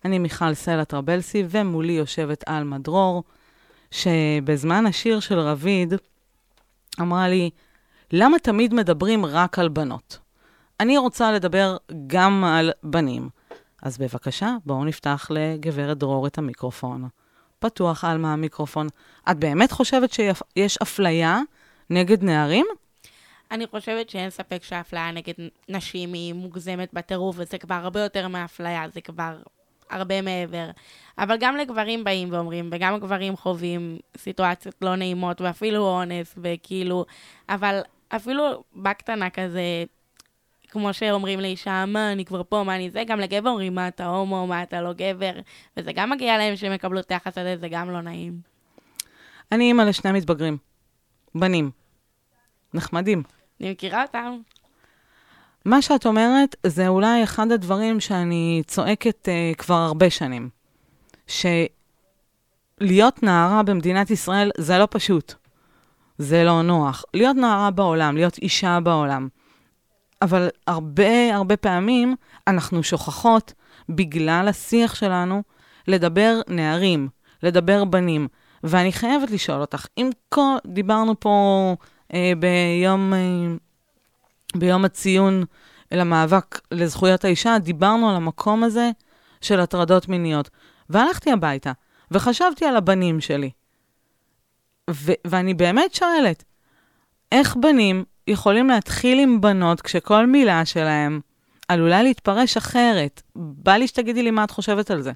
[0.05, 3.23] אני מיכל סלע טרבלסי ומולי יושבת על מדרור,
[3.91, 5.95] שבזמן השיר של רביד
[7.01, 7.51] אמרה לי,
[8.13, 10.19] למה תמיד מדברים רק על בנות?
[10.81, 13.29] אני רוצה לדבר גם על בנים.
[13.83, 17.09] אז בבקשה, בואו נפתח לגברת דרור את המיקרופון.
[17.59, 18.87] פתוח, עלמה, המיקרופון.
[19.31, 21.41] את באמת חושבת שיש אפליה
[21.91, 22.67] נגד נערים?
[23.51, 25.35] אני חושבת שאין ספק שהאפליה נגד
[25.69, 29.37] נשים היא מוגזמת בטירוף, וזה כבר הרבה יותר מאפליה, זה כבר
[29.91, 30.71] הרבה מעבר.
[31.19, 37.05] אבל גם לגברים באים ואומרים, וגם גברים חווים סיטואציות לא נעימות, ואפילו אונס, וכאילו,
[37.49, 39.85] אבל אפילו בקטנה כזה,
[40.73, 44.07] כמו שאומרים לאישה, מה, אני כבר פה, מה אני זה, גם לגבר אומרים, מה אתה
[44.07, 45.33] הומו, מה אתה לא גבר,
[45.77, 48.41] וזה גם מגיע להם שהם יקבלו את היחס הזה, זה גם לא נעים.
[49.53, 50.57] אני אימא לשני מתבגרים.
[51.35, 51.71] בנים.
[52.75, 53.23] נחמדים.
[53.61, 54.39] אני מכירה אותם.
[55.65, 60.49] מה שאת אומרת זה אולי אחד הדברים שאני צועקת uh, כבר הרבה שנים.
[61.27, 65.35] שלהיות נערה במדינת ישראל זה לא פשוט.
[66.19, 67.05] זה לא נוח.
[67.15, 69.29] להיות נערה בעולם, להיות אישה בעולם.
[70.23, 73.53] אבל הרבה הרבה פעמים אנחנו שוכחות,
[73.89, 75.43] בגלל השיח שלנו,
[75.89, 77.09] לדבר נערים,
[77.43, 78.29] לדבר בנים.
[78.65, 81.77] ואני חייבת לשאול אותך, אם כל, דיברנו פה
[82.15, 83.55] אה, ביום, אה,
[84.57, 85.45] ביום הציון
[85.93, 88.91] למאבק לזכויות האישה, דיברנו על המקום הזה
[89.41, 90.51] של הטרדות מיניות.
[90.91, 91.73] והלכתי הביתה,
[92.11, 93.51] וחשבתי על הבנים שלי.
[94.91, 96.45] ו- ואני באמת שואלת,
[97.33, 101.21] איך בנים יכולים להתחיל עם בנות כשכל מילה שלהם
[101.69, 103.23] עלולה להתפרש אחרת?
[103.37, 105.13] בא לי שתגידי לי מה את חושבת על זה.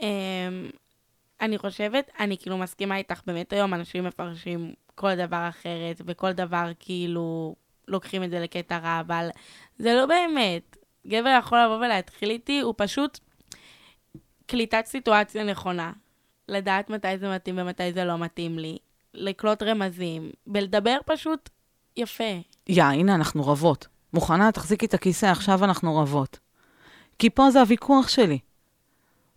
[0.00, 0.06] אמ,
[1.40, 6.70] אני חושבת, אני כאילו מסכימה איתך, באמת היום אנשים מפרשים כל דבר אחרת, וכל דבר
[6.78, 7.54] כאילו
[7.88, 9.28] לוקחים את זה לקטע רע, אבל
[9.78, 10.76] זה לא באמת.
[11.06, 13.18] גבר יכול לבוא ולהתחיל איתי, הוא פשוט
[14.46, 15.92] קליטת סיטואציה נכונה.
[16.48, 18.78] לדעת מתי זה מתאים ומתי זה לא מתאים לי.
[19.14, 21.50] לקלוט רמזים, ולדבר פשוט
[21.96, 22.24] יפה.
[22.68, 23.86] יא, הנה, אנחנו רבות.
[24.14, 24.52] מוכנה?
[24.52, 26.38] תחזיקי את הכיסא, עכשיו אנחנו רבות.
[27.18, 28.38] כי פה זה הוויכוח שלי.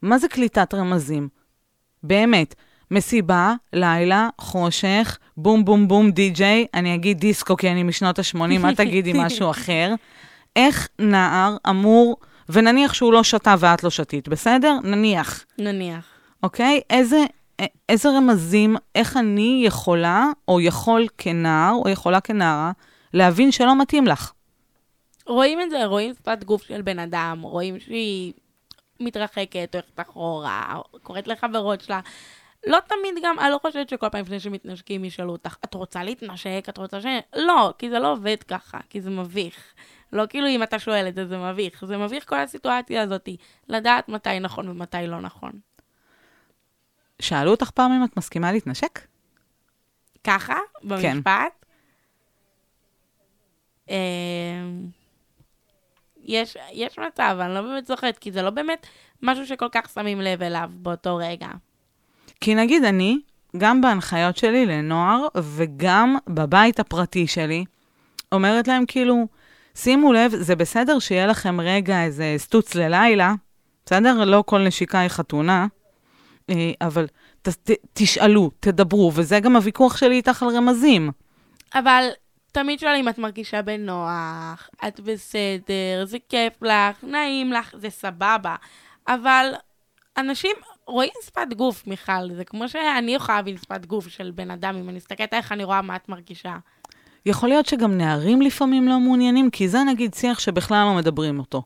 [0.02, 1.28] מה זה קליטת רמזים?
[2.04, 2.56] באמת,
[2.92, 8.76] מסיבה, לילה, חושך, בום בום בום די-ג'יי, אני אגיד דיסקו כי אני משנות ה-80, אל
[8.76, 9.94] תגידי משהו אחר.
[10.56, 12.18] איך נער אמור,
[12.50, 14.78] ונניח שהוא לא שתה ואת לא שתית, בסדר?
[14.84, 15.46] נניח.
[15.60, 16.06] נניח.
[16.44, 16.82] אוקיי?
[16.90, 17.26] איזה,
[17.90, 22.72] איזה רמזים, איך אני יכולה, או יכול כנער, או יכולה כנערה,
[23.14, 24.32] להבין שלא מתאים לך.
[25.28, 28.34] רואים את זה, רואים שפת גוף של בן אדם, רואים שהיא
[29.00, 32.00] מתרחקת, הולכת אחורה, קוראת לחברות שלה.
[32.68, 36.66] לא תמיד גם, אני לא חושבת שכל פעם לפני שמתנשקים ישאלו אותך, את רוצה להתנשק?
[36.70, 37.06] את רוצה ש...
[37.36, 39.74] לא, כי זה לא עובד ככה, כי זה מביך.
[40.14, 41.86] לא כאילו אם אתה שואל את זה, זה מביך.
[41.86, 43.30] זה מביך כל הסיטואציה הזאת,
[43.70, 45.52] לדעת מתי נכון ומתי לא נכון.
[47.22, 49.00] שאלו אותך פעם אם את מסכימה להתנשק?
[50.24, 50.88] ככה, כן.
[50.88, 51.66] במשפט.
[53.90, 53.96] אמ,
[56.24, 58.88] יש, יש מצב, אני לא באמת זוכרת, כי זה לא באמת
[59.22, 61.48] משהו שכל כך שמים לב אליו באותו רגע.
[62.42, 63.20] כי נגיד אני,
[63.58, 67.66] גם בהנחיות שלי לנוער, וגם בבית הפרטי שלי,
[68.32, 69.28] אומרת להם כאילו,
[69.76, 73.34] שימו לב, זה בסדר שיהיה לכם רגע איזה סטוץ ללילה,
[73.86, 74.24] בסדר?
[74.26, 75.68] לא כל נשיקה היא חתונה,
[76.82, 77.08] אבל
[77.42, 81.12] ת, ת, תשאלו, תדברו, וזה גם הוויכוח שלי איתך על רמזים.
[81.76, 82.08] אבל
[82.52, 88.56] תמיד שואלים, את מרגישה בנוח, את בסדר, זה כיף לך, נעים לך, זה סבבה.
[89.08, 89.54] אבל
[90.18, 90.52] אנשים
[90.88, 94.90] רואים שפת גוף, מיכל, זה כמו שאני יכולה להבין שפת גוף של בן אדם, אם
[94.90, 96.56] אני מסתכלת איך אני רואה מה את מרגישה.
[97.26, 101.64] יכול להיות שגם נערים לפעמים לא מעוניינים, כי זה נגיד שיח שבכלל לא מדברים אותו.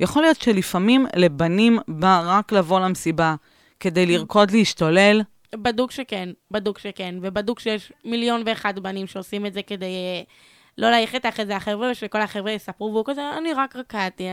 [0.00, 3.34] יכול להיות שלפעמים לבנים בא רק לבוא למסיבה
[3.82, 5.22] כדי לרקוד להשתולל,
[5.54, 10.22] בדוק שכן, בדוק שכן, ובדוק שיש מיליון ואחד בנים שעושים את זה כדי אה,
[10.78, 14.28] לא את אחרי זה החבר'ה, ושכל החבר'ה יספרו, והוא כזה, אני רק רקדתי.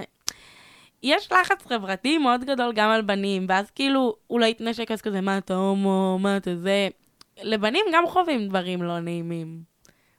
[1.03, 5.21] יש לחץ חברתי מאוד גדול גם על בנים, ואז כאילו, הוא לא יתנשק, אז כזה,
[5.21, 6.87] מה אתה הומו, מה אתה זה.
[7.43, 9.63] לבנים גם חווים דברים לא נעימים,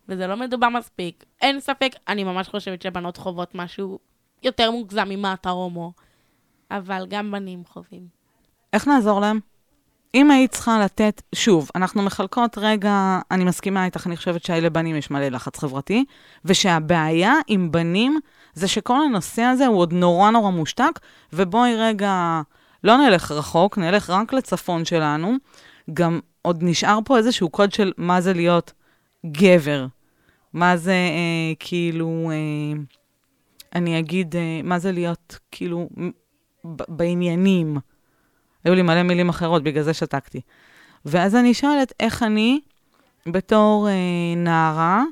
[0.08, 1.24] וזה לא מדובר מספיק.
[1.42, 3.98] אין ספק, אני ממש חושבת שבנות חוות משהו
[4.42, 5.92] יותר מוגזם ממה אתה הומו,
[6.70, 8.19] אבל גם בנים חווים.
[8.72, 9.40] איך נעזור להם?
[10.14, 15.11] אם היית צריכה לתת, שוב, אנחנו מחלקות רגע, אני מסכימה איתך, אני חושבת שלבנים יש
[15.11, 16.04] מלא לחץ חברתי,
[16.44, 18.18] ושהבעיה עם בנים
[18.54, 21.00] זה שכל הנושא הזה הוא עוד נורא נורא מושתק,
[21.33, 22.40] ובואי רגע,
[22.85, 25.37] לא נלך רחוק, נלך רק לצפון שלנו.
[25.92, 28.73] גם עוד נשאר פה איזשהו קוד של מה זה להיות
[29.27, 29.87] גבר.
[30.52, 32.81] מה זה אה, כאילו, אה,
[33.75, 35.88] אני אגיד, אה, מה זה להיות כאילו
[36.64, 37.77] בעניינים.
[38.65, 40.40] היו לי מלא מילים אחרות, בגלל זה שתקתי.
[41.04, 42.61] ואז אני שואלת, איך אני,
[43.27, 43.94] בתור אה,
[44.37, 45.02] נערה,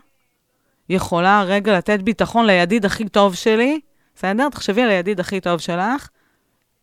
[0.89, 3.81] יכולה רגע לתת ביטחון לידיד הכי טוב שלי,
[4.15, 4.49] בסדר?
[4.49, 6.09] תחשבי על הידיד הכי טוב שלך.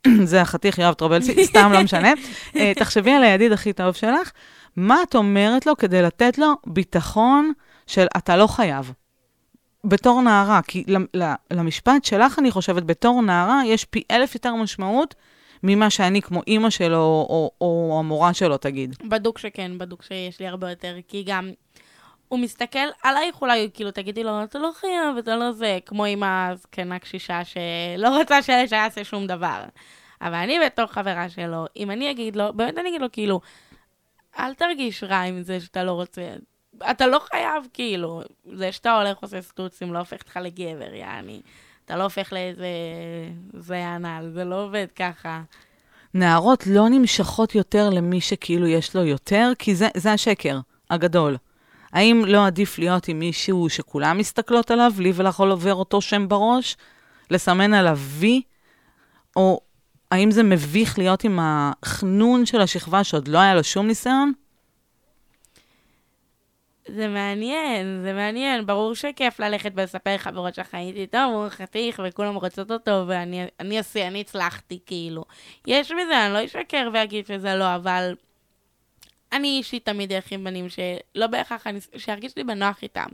[0.23, 2.11] זה החתיך יואב טרובלסי, סתם לא משנה.
[2.55, 4.31] אה, תחשבי על הידיד הכי טוב שלך,
[4.75, 7.51] מה את אומרת לו כדי לתת לו ביטחון
[7.87, 8.93] של אתה לא חייב?
[9.83, 10.83] בתור נערה, כי
[11.51, 15.15] למשפט שלך, אני חושבת, בתור נערה, יש פי אלף יותר משמעות
[15.67, 18.95] ממה שאני כמו אימא שלו, או, או, או המורה שלו תגיד.
[19.09, 21.51] בדוק שכן, בדוק שיש לי הרבה יותר, כי גם
[22.27, 26.23] הוא מסתכל עלייך אולי, כאילו, תגידי לו, אתה לא חייב, אתה לא זה, כמו עם
[26.23, 29.63] הזקנה קשישה שלא רוצה שלה יעשה שום דבר.
[30.21, 33.41] אבל אני בתור חברה שלו, אם אני אגיד לו, באמת אני אגיד לו, כאילו,
[34.39, 36.21] אל תרגיש רע עם זה שאתה לא רוצה.
[36.91, 38.21] אתה לא חייב, כאילו,
[38.53, 41.41] זה שאתה הולך עושה סטוצים לא הופך אותך לגבר, יעני.
[41.85, 42.67] אתה לא הופך לאיזה...
[43.53, 45.41] זה הנ"ל, זה לא עובד ככה.
[46.13, 50.59] נערות לא נמשכות יותר למי שכאילו יש לו יותר, כי זה, זה השקר
[50.89, 51.37] הגדול.
[51.93, 56.27] האם לא עדיף להיות עם מישהו שכולם מסתכלות עליו, לי ולך לא עובר אותו שם
[56.27, 56.77] בראש,
[57.31, 58.41] לסמן עליו וי,
[59.35, 59.59] או
[60.11, 64.33] האם זה מביך להיות עם החנון של השכבה שעוד לא היה לו שום ניסיון?
[66.87, 68.65] זה מעניין, זה מעניין.
[68.65, 73.79] ברור שכיף ללכת ולספר לחברות שלך, הייתי איתו, הוא חתיך, וכולם רוצות אותו, ואני אני
[73.79, 75.25] עשי, אני הצלחתי, כאילו.
[75.67, 78.15] יש בזה, אני לא אשקר ואגיד שזה לא, אבל
[79.33, 83.07] אני אישית תמיד אלך עם בנים שלא בהכרח, אני, שירגיש לי בנוח איתם.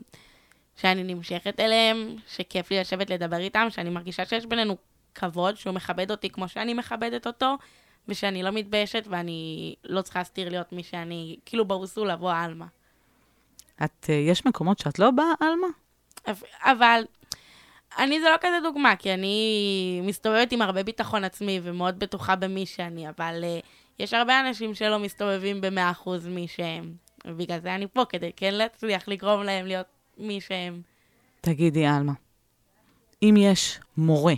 [0.75, 4.77] שאני נמשכת אליהם, שכיף לי לשבת לדבר איתם, שאני מרגישה שיש בינינו
[5.15, 7.55] כבוד, שהוא מכבד אותי כמו שאני מכבדת אותו,
[8.07, 12.65] ושאני לא מתביישת ואני לא צריכה להסתיר להיות מי שאני, כאילו ברוסו לבוא עלמה.
[13.83, 15.67] את, אה, יש מקומות שאת לא באה, עלמה?
[16.63, 17.03] אבל
[17.97, 22.65] אני זה לא כזה דוגמה, כי אני מסתובבת עם הרבה ביטחון עצמי ומאוד בטוחה במי
[22.65, 23.65] שאני, אבל uh,
[23.99, 26.93] יש הרבה אנשים שלא מסתובבים ב-100% מי שהם.
[27.27, 29.85] ובגלל זה אני פה, כדי כן להצליח לגרום להם להיות
[30.17, 30.81] מי שהם.
[31.41, 32.13] תגידי, עלמה,
[33.23, 34.33] אם יש מורה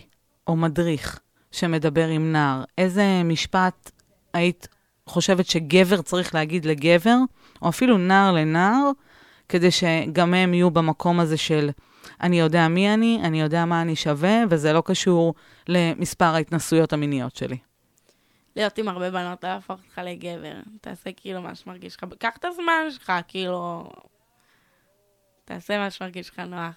[0.47, 1.19] או מדריך
[1.51, 3.91] שמדבר עם נער, איזה משפט
[4.33, 4.67] היית
[5.05, 7.17] חושבת שגבר צריך להגיד לגבר,
[7.61, 8.91] או אפילו נער לנער,
[9.54, 11.70] כדי שגם הם יהיו במקום הזה של
[12.22, 15.34] אני יודע מי אני, אני יודע מה אני שווה, וזה לא קשור
[15.68, 17.58] למספר ההתנסויות המיניות שלי.
[18.56, 20.54] להיות עם הרבה בנות, לא להפוך אותך לגבר.
[20.82, 22.06] תעשה כאילו מה שמרגיש לך.
[22.20, 23.89] קח את הזמן שלך, כאילו...
[25.45, 26.76] תעשה מה שמרגיש לך נוח.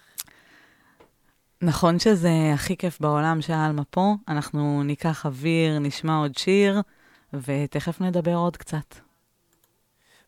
[1.63, 6.81] נכון שזה הכי כיף בעולם שעלמה פה, אנחנו ניקח אוויר, נשמע עוד שיר,
[7.33, 9.06] ותכף נדבר עוד קצת.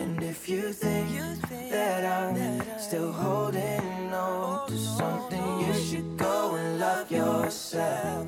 [0.00, 1.08] And if you think
[1.74, 2.36] that I'm
[2.86, 8.26] still holding on to something, you should go and love yourself.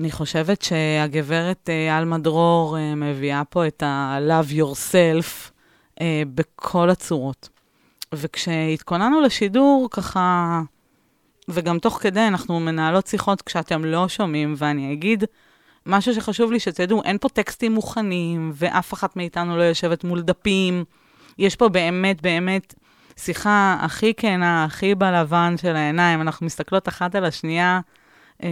[0.00, 5.50] אני חושבת שהגברת אה, עלמה דרור אה, מביאה פה את ה-love yourself
[6.00, 7.48] אה, בכל הצורות.
[8.14, 10.62] וכשהתכוננו לשידור, ככה,
[11.48, 15.24] וגם תוך כדי, אנחנו מנהלות שיחות כשאתם לא שומעים, ואני אגיד
[15.86, 20.84] משהו שחשוב לי שתדעו, אין פה טקסטים מוכנים, ואף אחת מאיתנו לא יושבת מול דפים.
[21.38, 22.74] יש פה באמת, באמת
[23.16, 26.20] שיחה הכי כנה, הכי בלבן של העיניים.
[26.20, 27.80] אנחנו מסתכלות אחת על השנייה,
[28.42, 28.48] אה,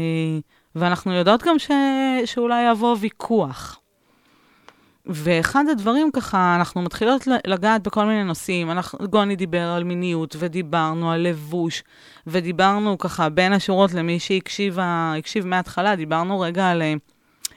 [0.75, 1.71] ואנחנו יודעות גם ש...
[2.25, 3.81] שאולי יבוא ויכוח.
[5.07, 8.71] ואחד הדברים ככה, אנחנו מתחילות לגעת בכל מיני נושאים.
[8.71, 11.83] אנחנו, גוני דיבר על מיניות, ודיברנו על לבוש,
[12.27, 16.95] ודיברנו ככה בין השורות למי שהקשיב הקשיב מההתחלה, דיברנו רגע על אה,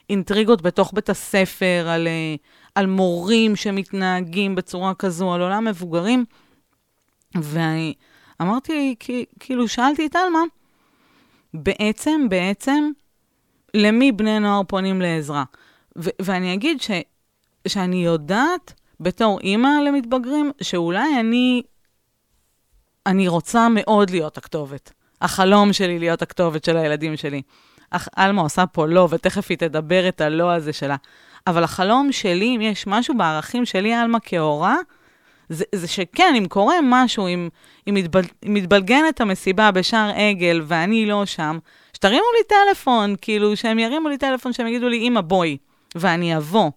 [0.09, 2.35] אינטריגות בתוך בית הספר, על, אה,
[2.75, 6.25] על מורים שמתנהגים בצורה כזו, על עולם מבוגרים.
[7.35, 8.95] ואמרתי,
[9.39, 10.43] כאילו, שאלתי את עלמה,
[11.53, 12.91] בעצם, בעצם,
[13.73, 15.43] למי בני נוער פונים לעזרה?
[15.97, 16.91] ו- ואני אגיד ש-
[17.67, 21.61] שאני יודעת, בתור אימא למתבגרים, שאולי אני,
[23.05, 24.91] אני רוצה מאוד להיות הכתובת.
[25.21, 27.41] החלום שלי להיות הכתובת של הילדים שלי.
[27.91, 30.95] אך עלמה עושה פה לא, ותכף היא תדבר את הלא הזה שלה.
[31.47, 34.75] אבל החלום שלי, אם יש משהו בערכים שלי, עלמה כהורה,
[35.49, 37.49] זה, זה שכן, אם קורה משהו, אם,
[37.88, 41.57] אם, מתבל, אם מתבלגנת המסיבה בשער עגל ואני לא שם,
[41.93, 45.57] שתרימו לי טלפון, כאילו, שהם ירימו לי טלפון, שהם יגידו לי, אמא, בואי,
[45.95, 46.71] ואני אבוא.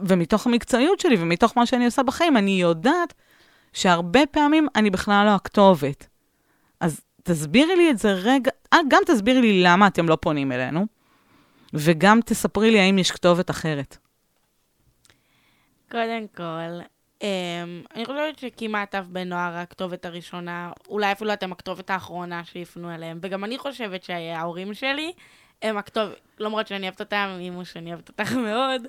[0.00, 3.14] ומתוך המקצועיות שלי ומתוך מה שאני עושה בחיים, אני יודעת
[3.72, 6.06] שהרבה פעמים אני בכלל לא הכתובת.
[6.80, 10.86] אז תסבירי לי את זה רגע, אה, גם תסבירי לי למה אתם לא פונים אלינו,
[11.74, 13.96] וגם תספרי לי האם יש כתובת אחרת.
[15.90, 16.80] קודם כל,
[17.24, 22.94] Um, אני חושבת שכמעט אף בן נוער הכתובת הראשונה, אולי אפילו אתם הכתובת האחרונה שיפנו
[22.94, 25.12] אליהם, וגם אני חושבת שההורים שלי
[25.62, 28.82] הם הכתובת, למרות שאני אוהבת אותם, אימו שאני אוהבת אותך מאוד,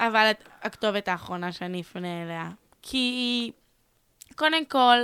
[0.00, 0.30] אבל
[0.62, 2.50] הכתובת האחרונה שאני אפנה אליה.
[2.82, 3.50] כי
[4.36, 4.98] קודם כל,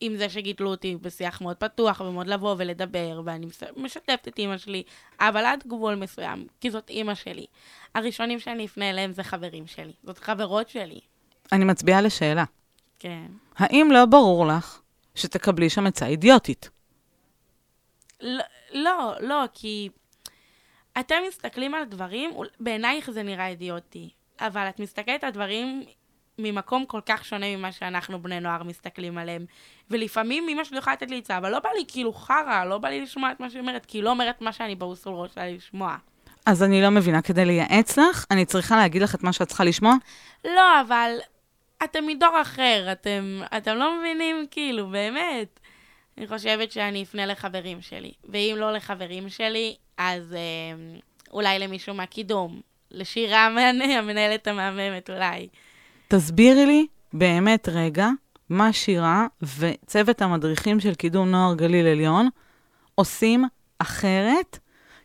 [0.00, 4.82] עם זה שגידלו אותי בשיח מאוד פתוח ומאוד לבוא ולדבר, ואני משתפת את אימא שלי,
[5.20, 7.46] אבל עד גבול מסוים, כי זאת אימא שלי.
[7.94, 11.00] הראשונים שאני אפנה אליהם זה חברים שלי, זאת חברות שלי.
[11.52, 12.44] אני מצביעה לשאלה.
[12.98, 13.26] כן.
[13.56, 14.80] האם לא ברור לך
[15.14, 16.70] שתקבלי שם עצה אידיוטית?
[18.20, 19.88] לא, לא, לא, כי
[21.00, 22.30] אתם מסתכלים על דברים,
[22.60, 25.84] בעינייך זה נראה אידיוטי, אבל את מסתכלת על דברים
[26.38, 29.46] ממקום כל כך שונה ממה שאנחנו בני נוער מסתכלים עליהם.
[29.90, 32.88] ולפעמים אמא שלי יכולה לתת לי עצה, אבל לא בא לי כאילו חרא, לא בא
[32.88, 35.96] לי לשמוע את מה שהיא אומרת, כי היא לא אומרת מה שאני באוסול שלה לשמוע.
[36.46, 39.64] אז אני לא מבינה, כדי לייעץ לך, אני צריכה להגיד לך את מה שאת צריכה
[39.64, 39.94] לשמוע?
[40.44, 41.10] לא, אבל
[41.84, 45.60] אתם מדור אחר, אתם, אתם לא מבינים, כאילו, באמת.
[46.18, 50.98] אני חושבת שאני אפנה לחברים שלי, ואם לא לחברים שלי, אז אה,
[51.32, 52.60] אולי למישהו מהקידום,
[52.90, 53.46] לשירה
[53.98, 55.48] המנהלת המהממת אולי.
[56.08, 58.08] תסבירי לי באמת רגע
[58.50, 59.26] מה שירה
[59.58, 62.28] וצוות המדריכים של קידום נוער גליל עליון
[62.94, 63.44] עושים
[63.78, 64.58] אחרת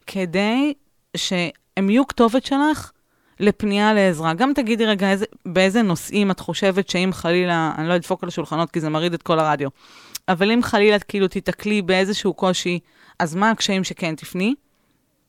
[0.08, 0.74] כדי
[1.18, 2.91] שהם יהיו כתובת שלך
[3.39, 4.34] לפנייה לעזרה.
[4.34, 8.72] גם תגידי רגע איזה, באיזה נושאים את חושבת שאם חלילה, אני לא אדפוק על השולחנות
[8.72, 9.70] כי זה מרעיד את כל הרדיו,
[10.28, 12.80] אבל אם חלילה כאילו תיתקלי באיזשהו קושי,
[13.20, 14.56] אז מה הקשיים שכן תפני?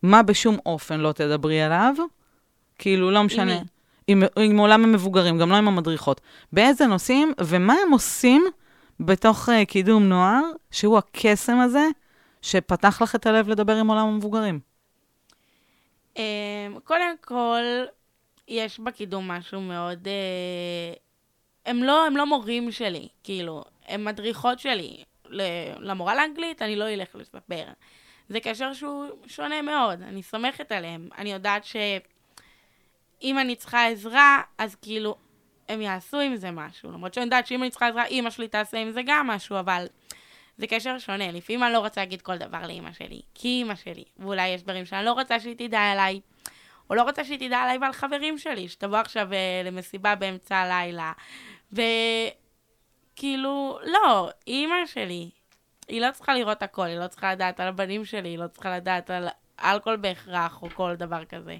[0.02, 1.94] מה בשום אופן לא תדברי עליו?
[2.78, 3.56] כאילו, לא משנה.
[3.56, 3.64] עם,
[4.10, 6.20] עם, עם עולם המבוגרים, גם לא עם המדריכות.
[6.52, 8.44] באיזה נושאים, ומה הם עושים
[9.00, 10.40] בתוך uh, קידום נוער,
[10.70, 11.88] שהוא הקסם הזה,
[12.42, 14.60] שפתח לך את הלב לדבר עם עולם המבוגרים?
[16.14, 16.20] Um,
[16.84, 17.62] קודם כל,
[18.48, 20.06] יש בקידום משהו מאוד...
[20.06, 20.98] Uh,
[21.66, 25.04] הם לא, הם לא מורים שלי, כאילו, הם מדריכות שלי.
[25.78, 27.64] למורה לאנגלית אני לא אלך לספר.
[28.28, 31.08] זה קשר שהוא שונה מאוד, אני סומכת עליהם.
[31.18, 31.64] אני יודעת
[33.20, 35.16] שאם אני צריכה עזרה, אז כאילו,
[35.68, 36.92] הם יעשו עם זה משהו.
[36.92, 39.86] למרות שאני יודעת שאם אני צריכה עזרה, אימא שלי תעשה עם זה גם משהו, אבל
[40.58, 41.32] זה קשר שונה.
[41.32, 44.04] לפעמים אני לא רוצה להגיד כל דבר לאימא שלי, כי אימא שלי.
[44.18, 46.20] ואולי יש דברים שאני לא רוצה שהיא תדע עליי,
[46.90, 51.12] או לא רוצה שהיא תדע עליי ועל חברים שלי, שתבוא עכשיו uh, למסיבה באמצע הלילה.
[51.72, 55.30] וכאילו, לא, אימא שלי,
[55.88, 58.76] היא לא צריכה לראות הכל, היא לא צריכה לדעת על הבנים שלי, היא לא צריכה
[58.76, 59.28] לדעת על
[59.60, 61.56] אלכוהול בהכרח, או כל דבר כזה.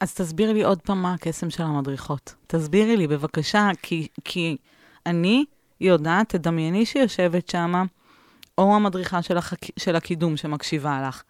[0.00, 2.34] אז תסבירי לי עוד פעם מה הקסם של המדריכות.
[2.46, 4.56] תסבירי לי, בבקשה, כי, כי
[5.06, 5.44] אני
[5.80, 7.84] יודעת, תדמייני שהיא יושבת שמה,
[8.58, 9.58] או המדריכה של, החק...
[9.78, 11.22] של הקידום שמקשיבה לך,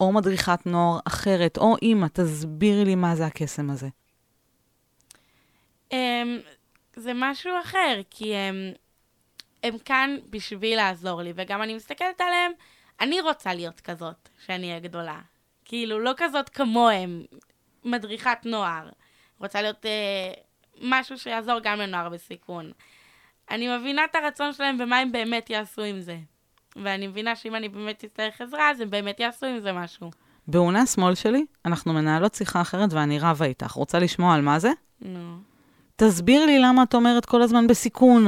[0.00, 3.88] או מדריכת נוער אחרת, או אימא, תסבירי לי מה זה הקסם הזה.
[5.92, 6.38] אמ,
[6.96, 8.72] זה משהו אחר, כי הם,
[9.62, 12.52] הם כאן בשביל לעזור לי, וגם אני מסתכלת עליהם,
[13.00, 15.20] אני רוצה להיות כזאת, שאני אהיה גדולה.
[15.64, 17.22] כאילו, לא כזאת כמוהם,
[17.84, 18.88] מדריכת נוער.
[19.40, 20.32] רוצה להיות אה,
[20.82, 22.72] משהו שיעזור גם לנוער בסיכון.
[23.50, 26.18] אני מבינה את הרצון שלהם ומה הם באמת יעשו עם זה.
[26.76, 30.10] ואני מבינה שאם אני באמת אצטרך עזרה, אז הם באמת יעשו עם זה משהו.
[30.46, 33.70] בעונה שמאל שלי, אנחנו מנהלות שיחה אחרת ואני רבה איתך.
[33.70, 34.70] רוצה לשמוע על מה זה?
[35.00, 35.36] נו.
[35.96, 38.26] תסביר לי למה את אומרת כל הזמן בסיכון.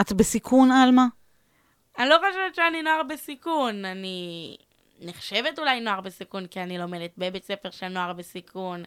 [0.00, 1.06] את בסיכון, עלמה?
[1.98, 4.56] אני לא חושבת שאני נוער בסיכון, אני
[5.04, 8.82] נחשבת אולי נוער בסיכון, כי אני לומדת בבית ספר של נוער בסיכון,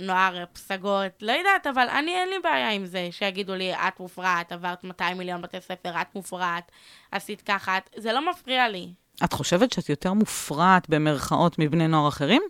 [0.00, 4.52] נוער פסגות, לא יודעת, אבל אני אין לי בעיה עם זה, שיגידו לי, את מופרעת,
[4.52, 6.70] עברת 200 מיליון בתי ספר, את מופרעת,
[7.12, 8.88] עשית ככה, את- זה לא מפריע לי.
[9.24, 12.42] את חושבת שאת יותר מופרעת במרכאות מבני נוער אחרים?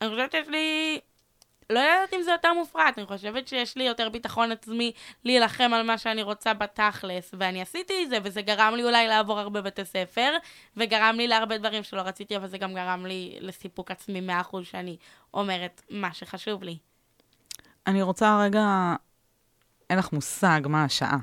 [0.00, 0.98] אני חושבת שיש לי...
[1.70, 4.92] לא יודעת אם זה יותר מופרט, אני חושבת שיש לי יותר ביטחון עצמי
[5.24, 9.38] להילחם על מה שאני רוצה בתכלס, ואני עשיתי את זה, וזה גרם לי אולי לעבור
[9.38, 10.32] הרבה בתי ספר,
[10.76, 14.20] וגרם לי להרבה דברים שלא רציתי, אבל זה גם גרם לי לסיפוק עצמי
[14.52, 14.96] 100% שאני
[15.34, 16.78] אומרת מה שחשוב לי.
[17.86, 18.94] אני רוצה רגע...
[19.90, 21.18] אין לך מושג מה השעה,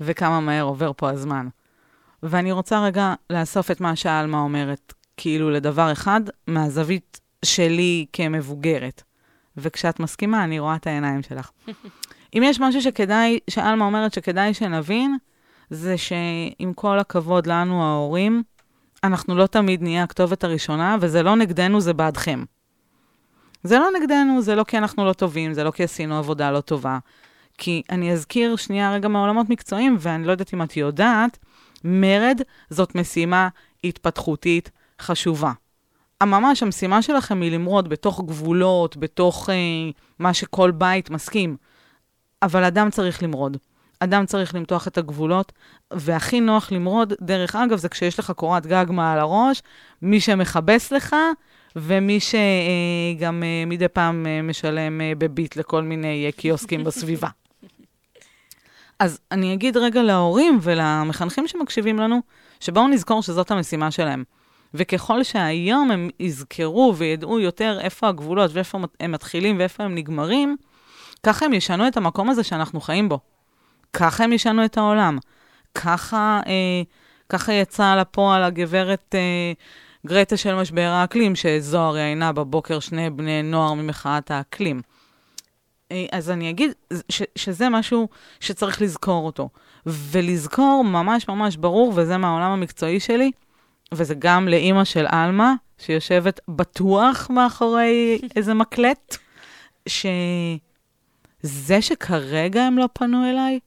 [0.00, 1.48] וכמה מהר עובר פה הזמן.
[2.22, 9.02] ואני רוצה רגע לאסוף את מה שעלמה אומרת, כאילו לדבר אחד, מהזווית שלי כמבוגרת.
[9.56, 11.50] וכשאת מסכימה, אני רואה את העיניים שלך.
[12.36, 15.16] אם יש משהו שכדאי, שעלמה אומרת שכדאי שנבין,
[15.70, 18.42] זה שעם כל הכבוד לנו, ההורים,
[19.04, 22.44] אנחנו לא תמיד נהיה הכתובת הראשונה, וזה לא נגדנו, זה בעדכם.
[23.62, 26.60] זה לא נגדנו, זה לא כי אנחנו לא טובים, זה לא כי עשינו עבודה לא
[26.60, 26.98] טובה.
[27.58, 31.38] כי אני אזכיר שנייה רגע מעולמות מקצועיים, ואני לא יודעת אם את יודעת,
[31.84, 32.40] מרד
[32.70, 33.48] זאת משימה
[33.84, 35.52] התפתחותית חשובה.
[36.24, 39.54] ממש המשימה שלכם היא למרוד בתוך גבולות, בתוך אה,
[40.18, 41.56] מה שכל בית מסכים.
[42.42, 43.56] אבל אדם צריך למרוד.
[44.00, 45.52] אדם צריך למתוח את הגבולות,
[45.92, 49.62] והכי נוח למרוד, דרך אגב, זה כשיש לך קורת גג מעל הראש,
[50.02, 51.16] מי שמכבס לך,
[51.76, 57.28] ומי שגם אה, מדי פעם אה, משלם אה, בביט לכל מיני אה, קיוסקים בסביבה.
[58.98, 62.20] אז אני אגיד רגע להורים ולמחנכים שמקשיבים לנו,
[62.60, 64.24] שבואו נזכור שזאת המשימה שלהם.
[64.74, 70.56] וככל שהיום הם יזכרו וידעו יותר איפה הגבולות ואיפה הם מתחילים ואיפה הם נגמרים,
[71.22, 73.18] ככה הם ישנו את המקום הזה שאנחנו חיים בו.
[73.92, 75.18] ככה הם ישנו את העולם.
[75.74, 76.82] ככה, אה,
[77.28, 79.52] ככה יצאה לפועל הגברת אה,
[80.06, 84.82] גרטה של משבר האקלים, שזוהר ראיינה בבוקר שני בני נוער ממחאת האקלים.
[85.92, 86.72] אה, אז אני אגיד
[87.08, 88.08] ש, שזה משהו
[88.40, 89.48] שצריך לזכור אותו.
[89.86, 93.30] ולזכור ממש ממש ברור, וזה מהעולם המקצועי שלי,
[93.92, 99.16] וזה גם לאימא של עלמה, שיושבת בטוח מאחורי איזה מקלט,
[99.88, 100.62] שזה
[101.80, 103.58] שכרגע הם לא פנו אליי,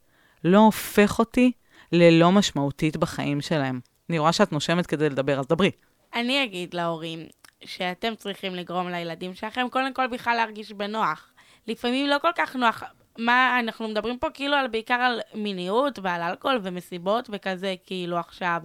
[0.43, 1.51] לא הופך אותי
[1.91, 3.79] ללא משמעותית בחיים שלהם.
[4.09, 5.71] אני רואה שאת נושמת כדי לדבר, אז דברי.
[6.13, 7.19] אני אגיד להורים
[7.65, 11.29] שאתם צריכים לגרום לילדים שלכם קודם כל בכלל להרגיש בנוח.
[11.67, 12.83] לפעמים לא כל כך נוח.
[13.17, 18.61] מה, אנחנו מדברים פה כאילו על, בעיקר על מיניות ועל אלכוהול ומסיבות וכזה, כאילו עכשיו.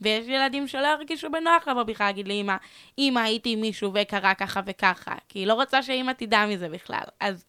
[0.00, 2.56] ויש ילדים שלא ירגישו בנוח לבוא בכלל להגיד לאמא,
[2.98, 7.04] אמא הייתי עם מישהו וקרה ככה וככה, כי היא לא רוצה שאמא תדע מזה בכלל.
[7.20, 7.44] אז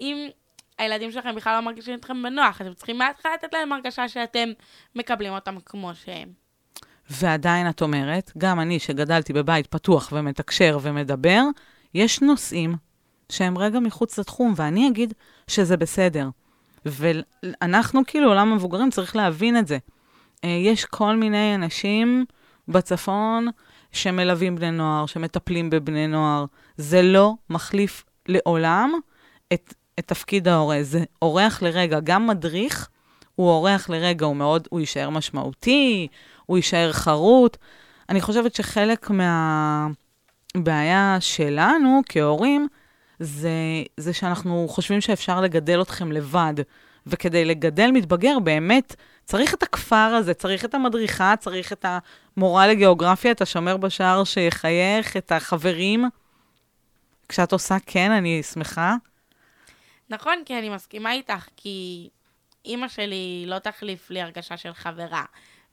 [0.00, 0.28] אם
[0.78, 4.48] הילדים שלכם בכלל לא מרגישים אתכם בנוח, אתם צריכים מההתחלה לתת להם הרגשה שאתם
[4.96, 6.28] מקבלים אותם כמו שהם.
[7.10, 11.42] ועדיין את אומרת, גם אני שגדלתי בבית פתוח ומתקשר ומדבר,
[11.94, 12.74] יש נושאים
[13.32, 15.14] שהם רגע מחוץ לתחום, ואני אגיד
[15.48, 16.28] שזה בסדר.
[16.84, 19.78] ואנחנו, כאילו, עולם המבוגרים, צריך להבין את זה.
[20.44, 22.24] אה, יש כל מיני אנשים
[22.68, 23.46] בצפון
[23.92, 26.44] שמלווים בני נוער, שמטפלים בבני נוער.
[26.76, 28.92] זה לא מחליף לעולם
[29.52, 30.78] את, את תפקיד ההורה.
[30.82, 32.00] זה אורח לרגע.
[32.00, 32.88] גם מדריך
[33.38, 36.08] הוא אורח לרגע, הוא מאוד, הוא יישאר משמעותי,
[36.46, 37.56] הוא יישאר חרוט.
[38.08, 39.10] אני חושבת שחלק
[40.54, 42.68] מהבעיה שלנו כהורים,
[43.18, 43.50] זה,
[43.96, 46.54] זה שאנחנו חושבים שאפשר לגדל אתכם לבד.
[47.06, 48.96] וכדי לגדל מתבגר, באמת
[49.28, 51.84] צריך את הכפר הזה, צריך את המדריכה, צריך את
[52.36, 56.04] המורה לגיאוגרפיה, את השומר בשער שיחייך, את החברים.
[57.28, 58.94] כשאת עושה כן, אני שמחה.
[60.10, 62.08] נכון, כי אני מסכימה איתך, כי
[62.64, 65.24] אימא שלי לא תחליף לי הרגשה של חברה.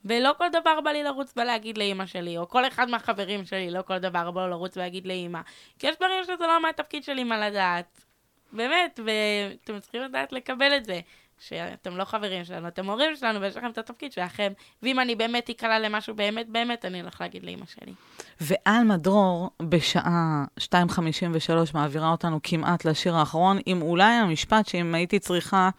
[0.04, 3.82] ולא כל דבר בא לי לרוץ ולהגיד לאימא שלי, או כל אחד מהחברים שלי, לא
[3.82, 5.40] כל דבר בא לו לרוץ ולהגיד לאימא.
[5.78, 8.04] כי יש דברים שזה לא מהתפקיד של אימא לדעת.
[8.52, 11.00] באמת, ואתם צריכים לדעת לקבל את זה.
[11.38, 15.50] שאתם לא חברים שלנו, אתם הורים שלנו ויש לכם את התפקיד שלכם, ואם אני באמת
[15.50, 17.92] אקלע למשהו באמת באמת, אני הולך להגיד לאמא שלי.
[18.40, 25.70] ועלמה דרור, בשעה 2.53 מעבירה אותנו כמעט לשיר האחרון, עם אולי המשפט שאם הייתי צריכה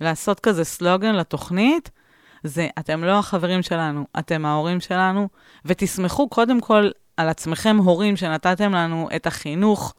[0.00, 1.90] לעשות כזה סלוגן לתוכנית,
[2.42, 5.28] זה אתם לא החברים שלנו, אתם ההורים שלנו,
[5.64, 9.94] ותסמכו קודם כל על עצמכם, הורים, שנתתם לנו את החינוך,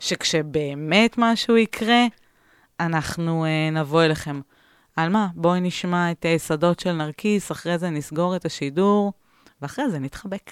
[0.00, 2.06] שכשבאמת משהו יקרה,
[2.80, 4.40] אנחנו uh, נבוא אליכם.
[5.02, 9.12] עלמה, בואי נשמע את uh, שדות של נרקיס, אחרי זה נסגור את השידור,
[9.62, 10.50] ואחרי זה נתחבק.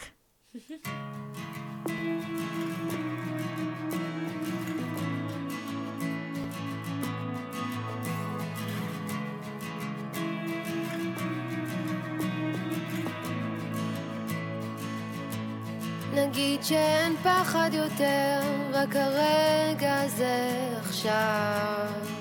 [16.15, 18.41] נגיד שאין פחד יותר,
[18.73, 20.49] רק הרגע הזה
[20.81, 22.18] עכשיו.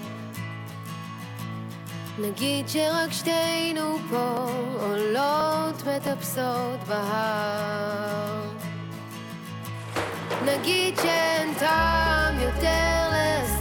[2.20, 4.49] נגיד שרק שתינו פה
[4.80, 8.41] עולות מטפסות בהר.
[10.45, 13.57] נגיד שאין טעם יותר להסתיר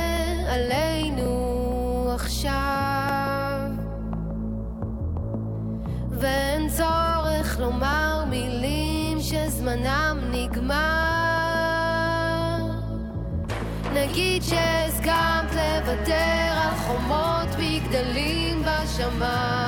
[0.48, 3.70] עלינו עכשיו,
[6.10, 10.76] ואין צורך לומר מילים שזמנם נגמר.
[13.94, 19.65] נגיד שהסכמת לוותר על חומות מגדלים בשמיים.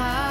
[0.00, 0.29] gaan.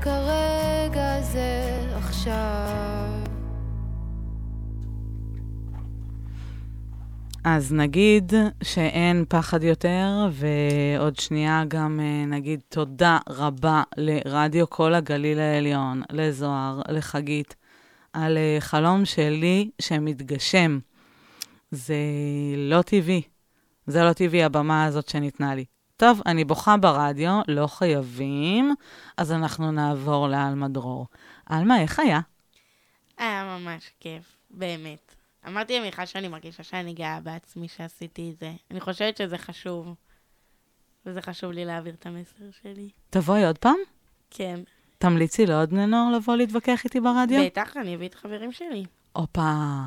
[0.00, 3.08] רק הרגע הזה עכשיו.
[7.44, 8.32] אז נגיד
[8.62, 16.80] שאין פחד יותר, ועוד שנייה גם אה, נגיד תודה רבה לרדיו כל הגליל העליון, לזוהר,
[16.88, 17.56] לחגית,
[18.12, 20.78] על אה, חלום שלי שמתגשם.
[21.70, 21.96] זה
[22.56, 23.22] לא טבעי.
[23.86, 25.64] זה לא טבעי, הבמה הזאת שניתנה לי.
[25.98, 28.74] טוב, אני בוכה ברדיו, לא חייבים,
[29.16, 31.06] אז אנחנו נעבור לאלמה דרור.
[31.52, 32.20] אלמה, איך היה?
[33.18, 35.14] היה ממש כיף, באמת.
[35.46, 38.52] אמרתי למיכל שאני מרגישה שאני גאה בעצמי שעשיתי את זה.
[38.70, 39.94] אני חושבת שזה חשוב.
[41.06, 42.88] וזה חשוב לי להעביר את המסר שלי.
[43.10, 43.76] תבואי עוד פעם?
[44.30, 44.60] כן.
[44.98, 47.44] תמליצי לעוד בני נוער לבוא להתווכח איתי ברדיו?
[47.44, 48.84] בטח, אני אביא את חברים שלי.
[49.12, 49.82] הופה.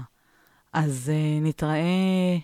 [0.73, 2.37] אז uh, נתראה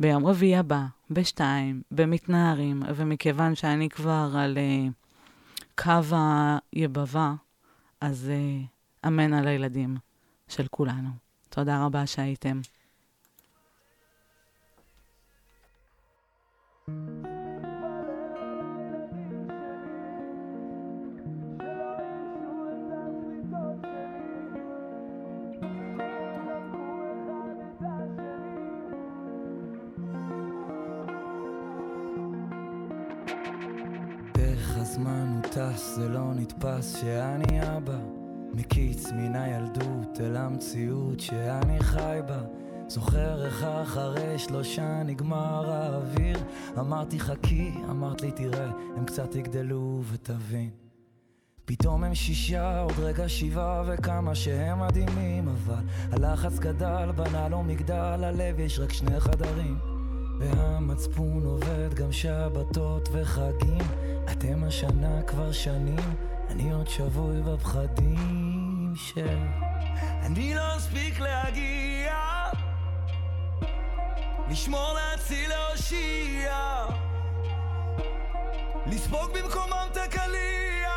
[0.00, 4.92] ביום רביעי הבא, בשתיים, במתנערים, ומכיוון שאני כבר על uh,
[5.82, 6.16] קו
[6.72, 7.34] היבבה,
[8.00, 9.96] אז uh, אמן על הילדים
[10.48, 11.08] של כולנו.
[11.48, 12.60] תודה רבה שהייתם.
[35.96, 37.98] זה לא נתפס שאני אבא.
[38.52, 42.42] מקיץ מן הילדות אל המציאות שאני חי בה.
[42.88, 46.38] זוכר איך אחרי שלושה נגמר האוויר.
[46.78, 50.70] אמרתי חכי, אמרת לי תראה, הם קצת יגדלו ותבין.
[51.64, 58.24] פתאום הם שישה, עוד רגע שבעה וכמה שהם מדהימים אבל הלחץ גדל, בנה לו מגדל,
[58.24, 59.95] הלב יש רק שני חדרים
[60.38, 63.78] והמצפון עובד גם שבתות וחגים.
[64.32, 66.14] אתם השנה כבר שנים,
[66.50, 69.38] אני עוד שבוי בפחדים של...
[70.22, 72.14] אני לא אספיק להגיע.
[74.50, 76.86] לשמור להציל להושיע.
[78.86, 80.90] לספוג במקומם את הקליע.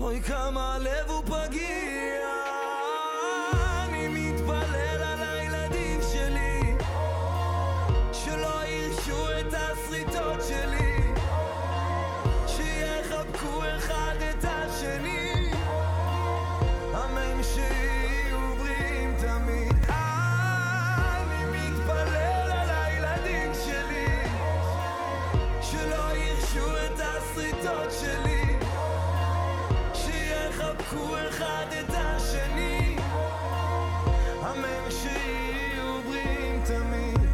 [0.00, 2.17] אוי כמה הלב הוא פגיע
[30.88, 32.96] שיחבקו אחד את השני.
[34.42, 37.30] אמן שיהיו בריאים תמיד.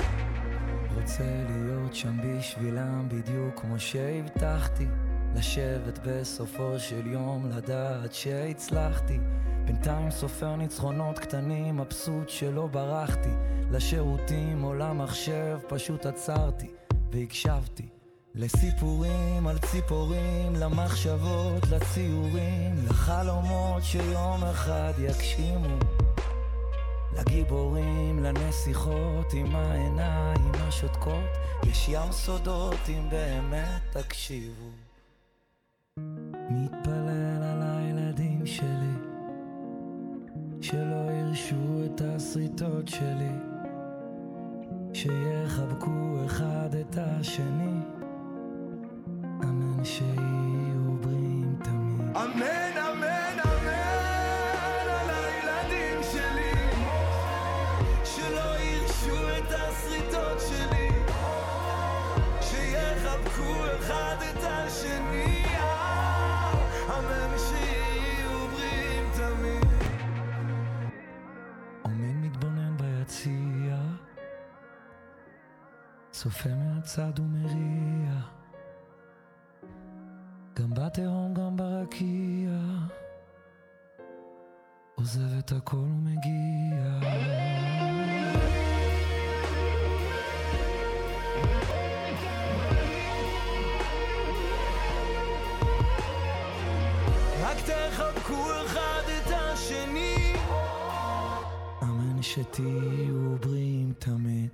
[0.95, 4.87] רוצה להיות שם בשבילם בדיוק כמו שהבטחתי.
[5.35, 9.19] לשבת בסופו של יום לדעת שהצלחתי.
[9.65, 13.33] בינתיים סופר ניצחונות קטנים מבסוט שלא ברחתי.
[13.71, 16.71] לשירותים או למחשב פשוט עצרתי
[17.13, 17.94] והקשבתי
[18.37, 25.78] לסיפורים על ציפורים, למחשבות, לציורים, לחלומות שיום אחד יגשימו.
[27.18, 31.30] לגיבורים, לנסיכות עם העיניים השותקות,
[31.64, 34.70] יש ים סודות אם באמת תקשיבו.
[36.51, 38.95] מתפלל על הילדים שלי,
[40.61, 43.35] שלא ירשו את השריטות שלי,
[44.93, 47.80] שיחבקו אחד את השני,
[49.85, 52.16] שיהיו בריאים תמיד.
[52.16, 56.53] אמן, אמן, אמן על הילדים שלי
[58.05, 60.89] שלא ירשו את השריטות שלי
[62.41, 65.45] שיחבקו אחד את השני.
[66.89, 69.70] אמן שיהיו בריאים תמיד.
[71.82, 73.76] עומד מתבונן ביציע,
[76.11, 78.12] צופה מהצד ומריע,
[80.61, 82.51] גם בתהום גם ברקיע,
[84.95, 87.01] עוזב את הכל ומגיע.
[97.41, 100.35] רק תחבקו אחד את השני
[101.83, 104.51] אמן שתהיו בריאים תמיד.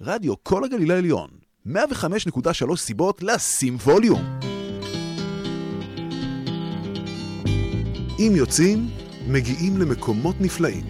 [0.00, 1.30] רדיו כל הגליל העליון,
[1.66, 4.49] 105.3 סיבות לשים ווליום.
[8.20, 8.88] אם יוצאים,
[9.28, 10.84] מגיעים למקומות נפלאים.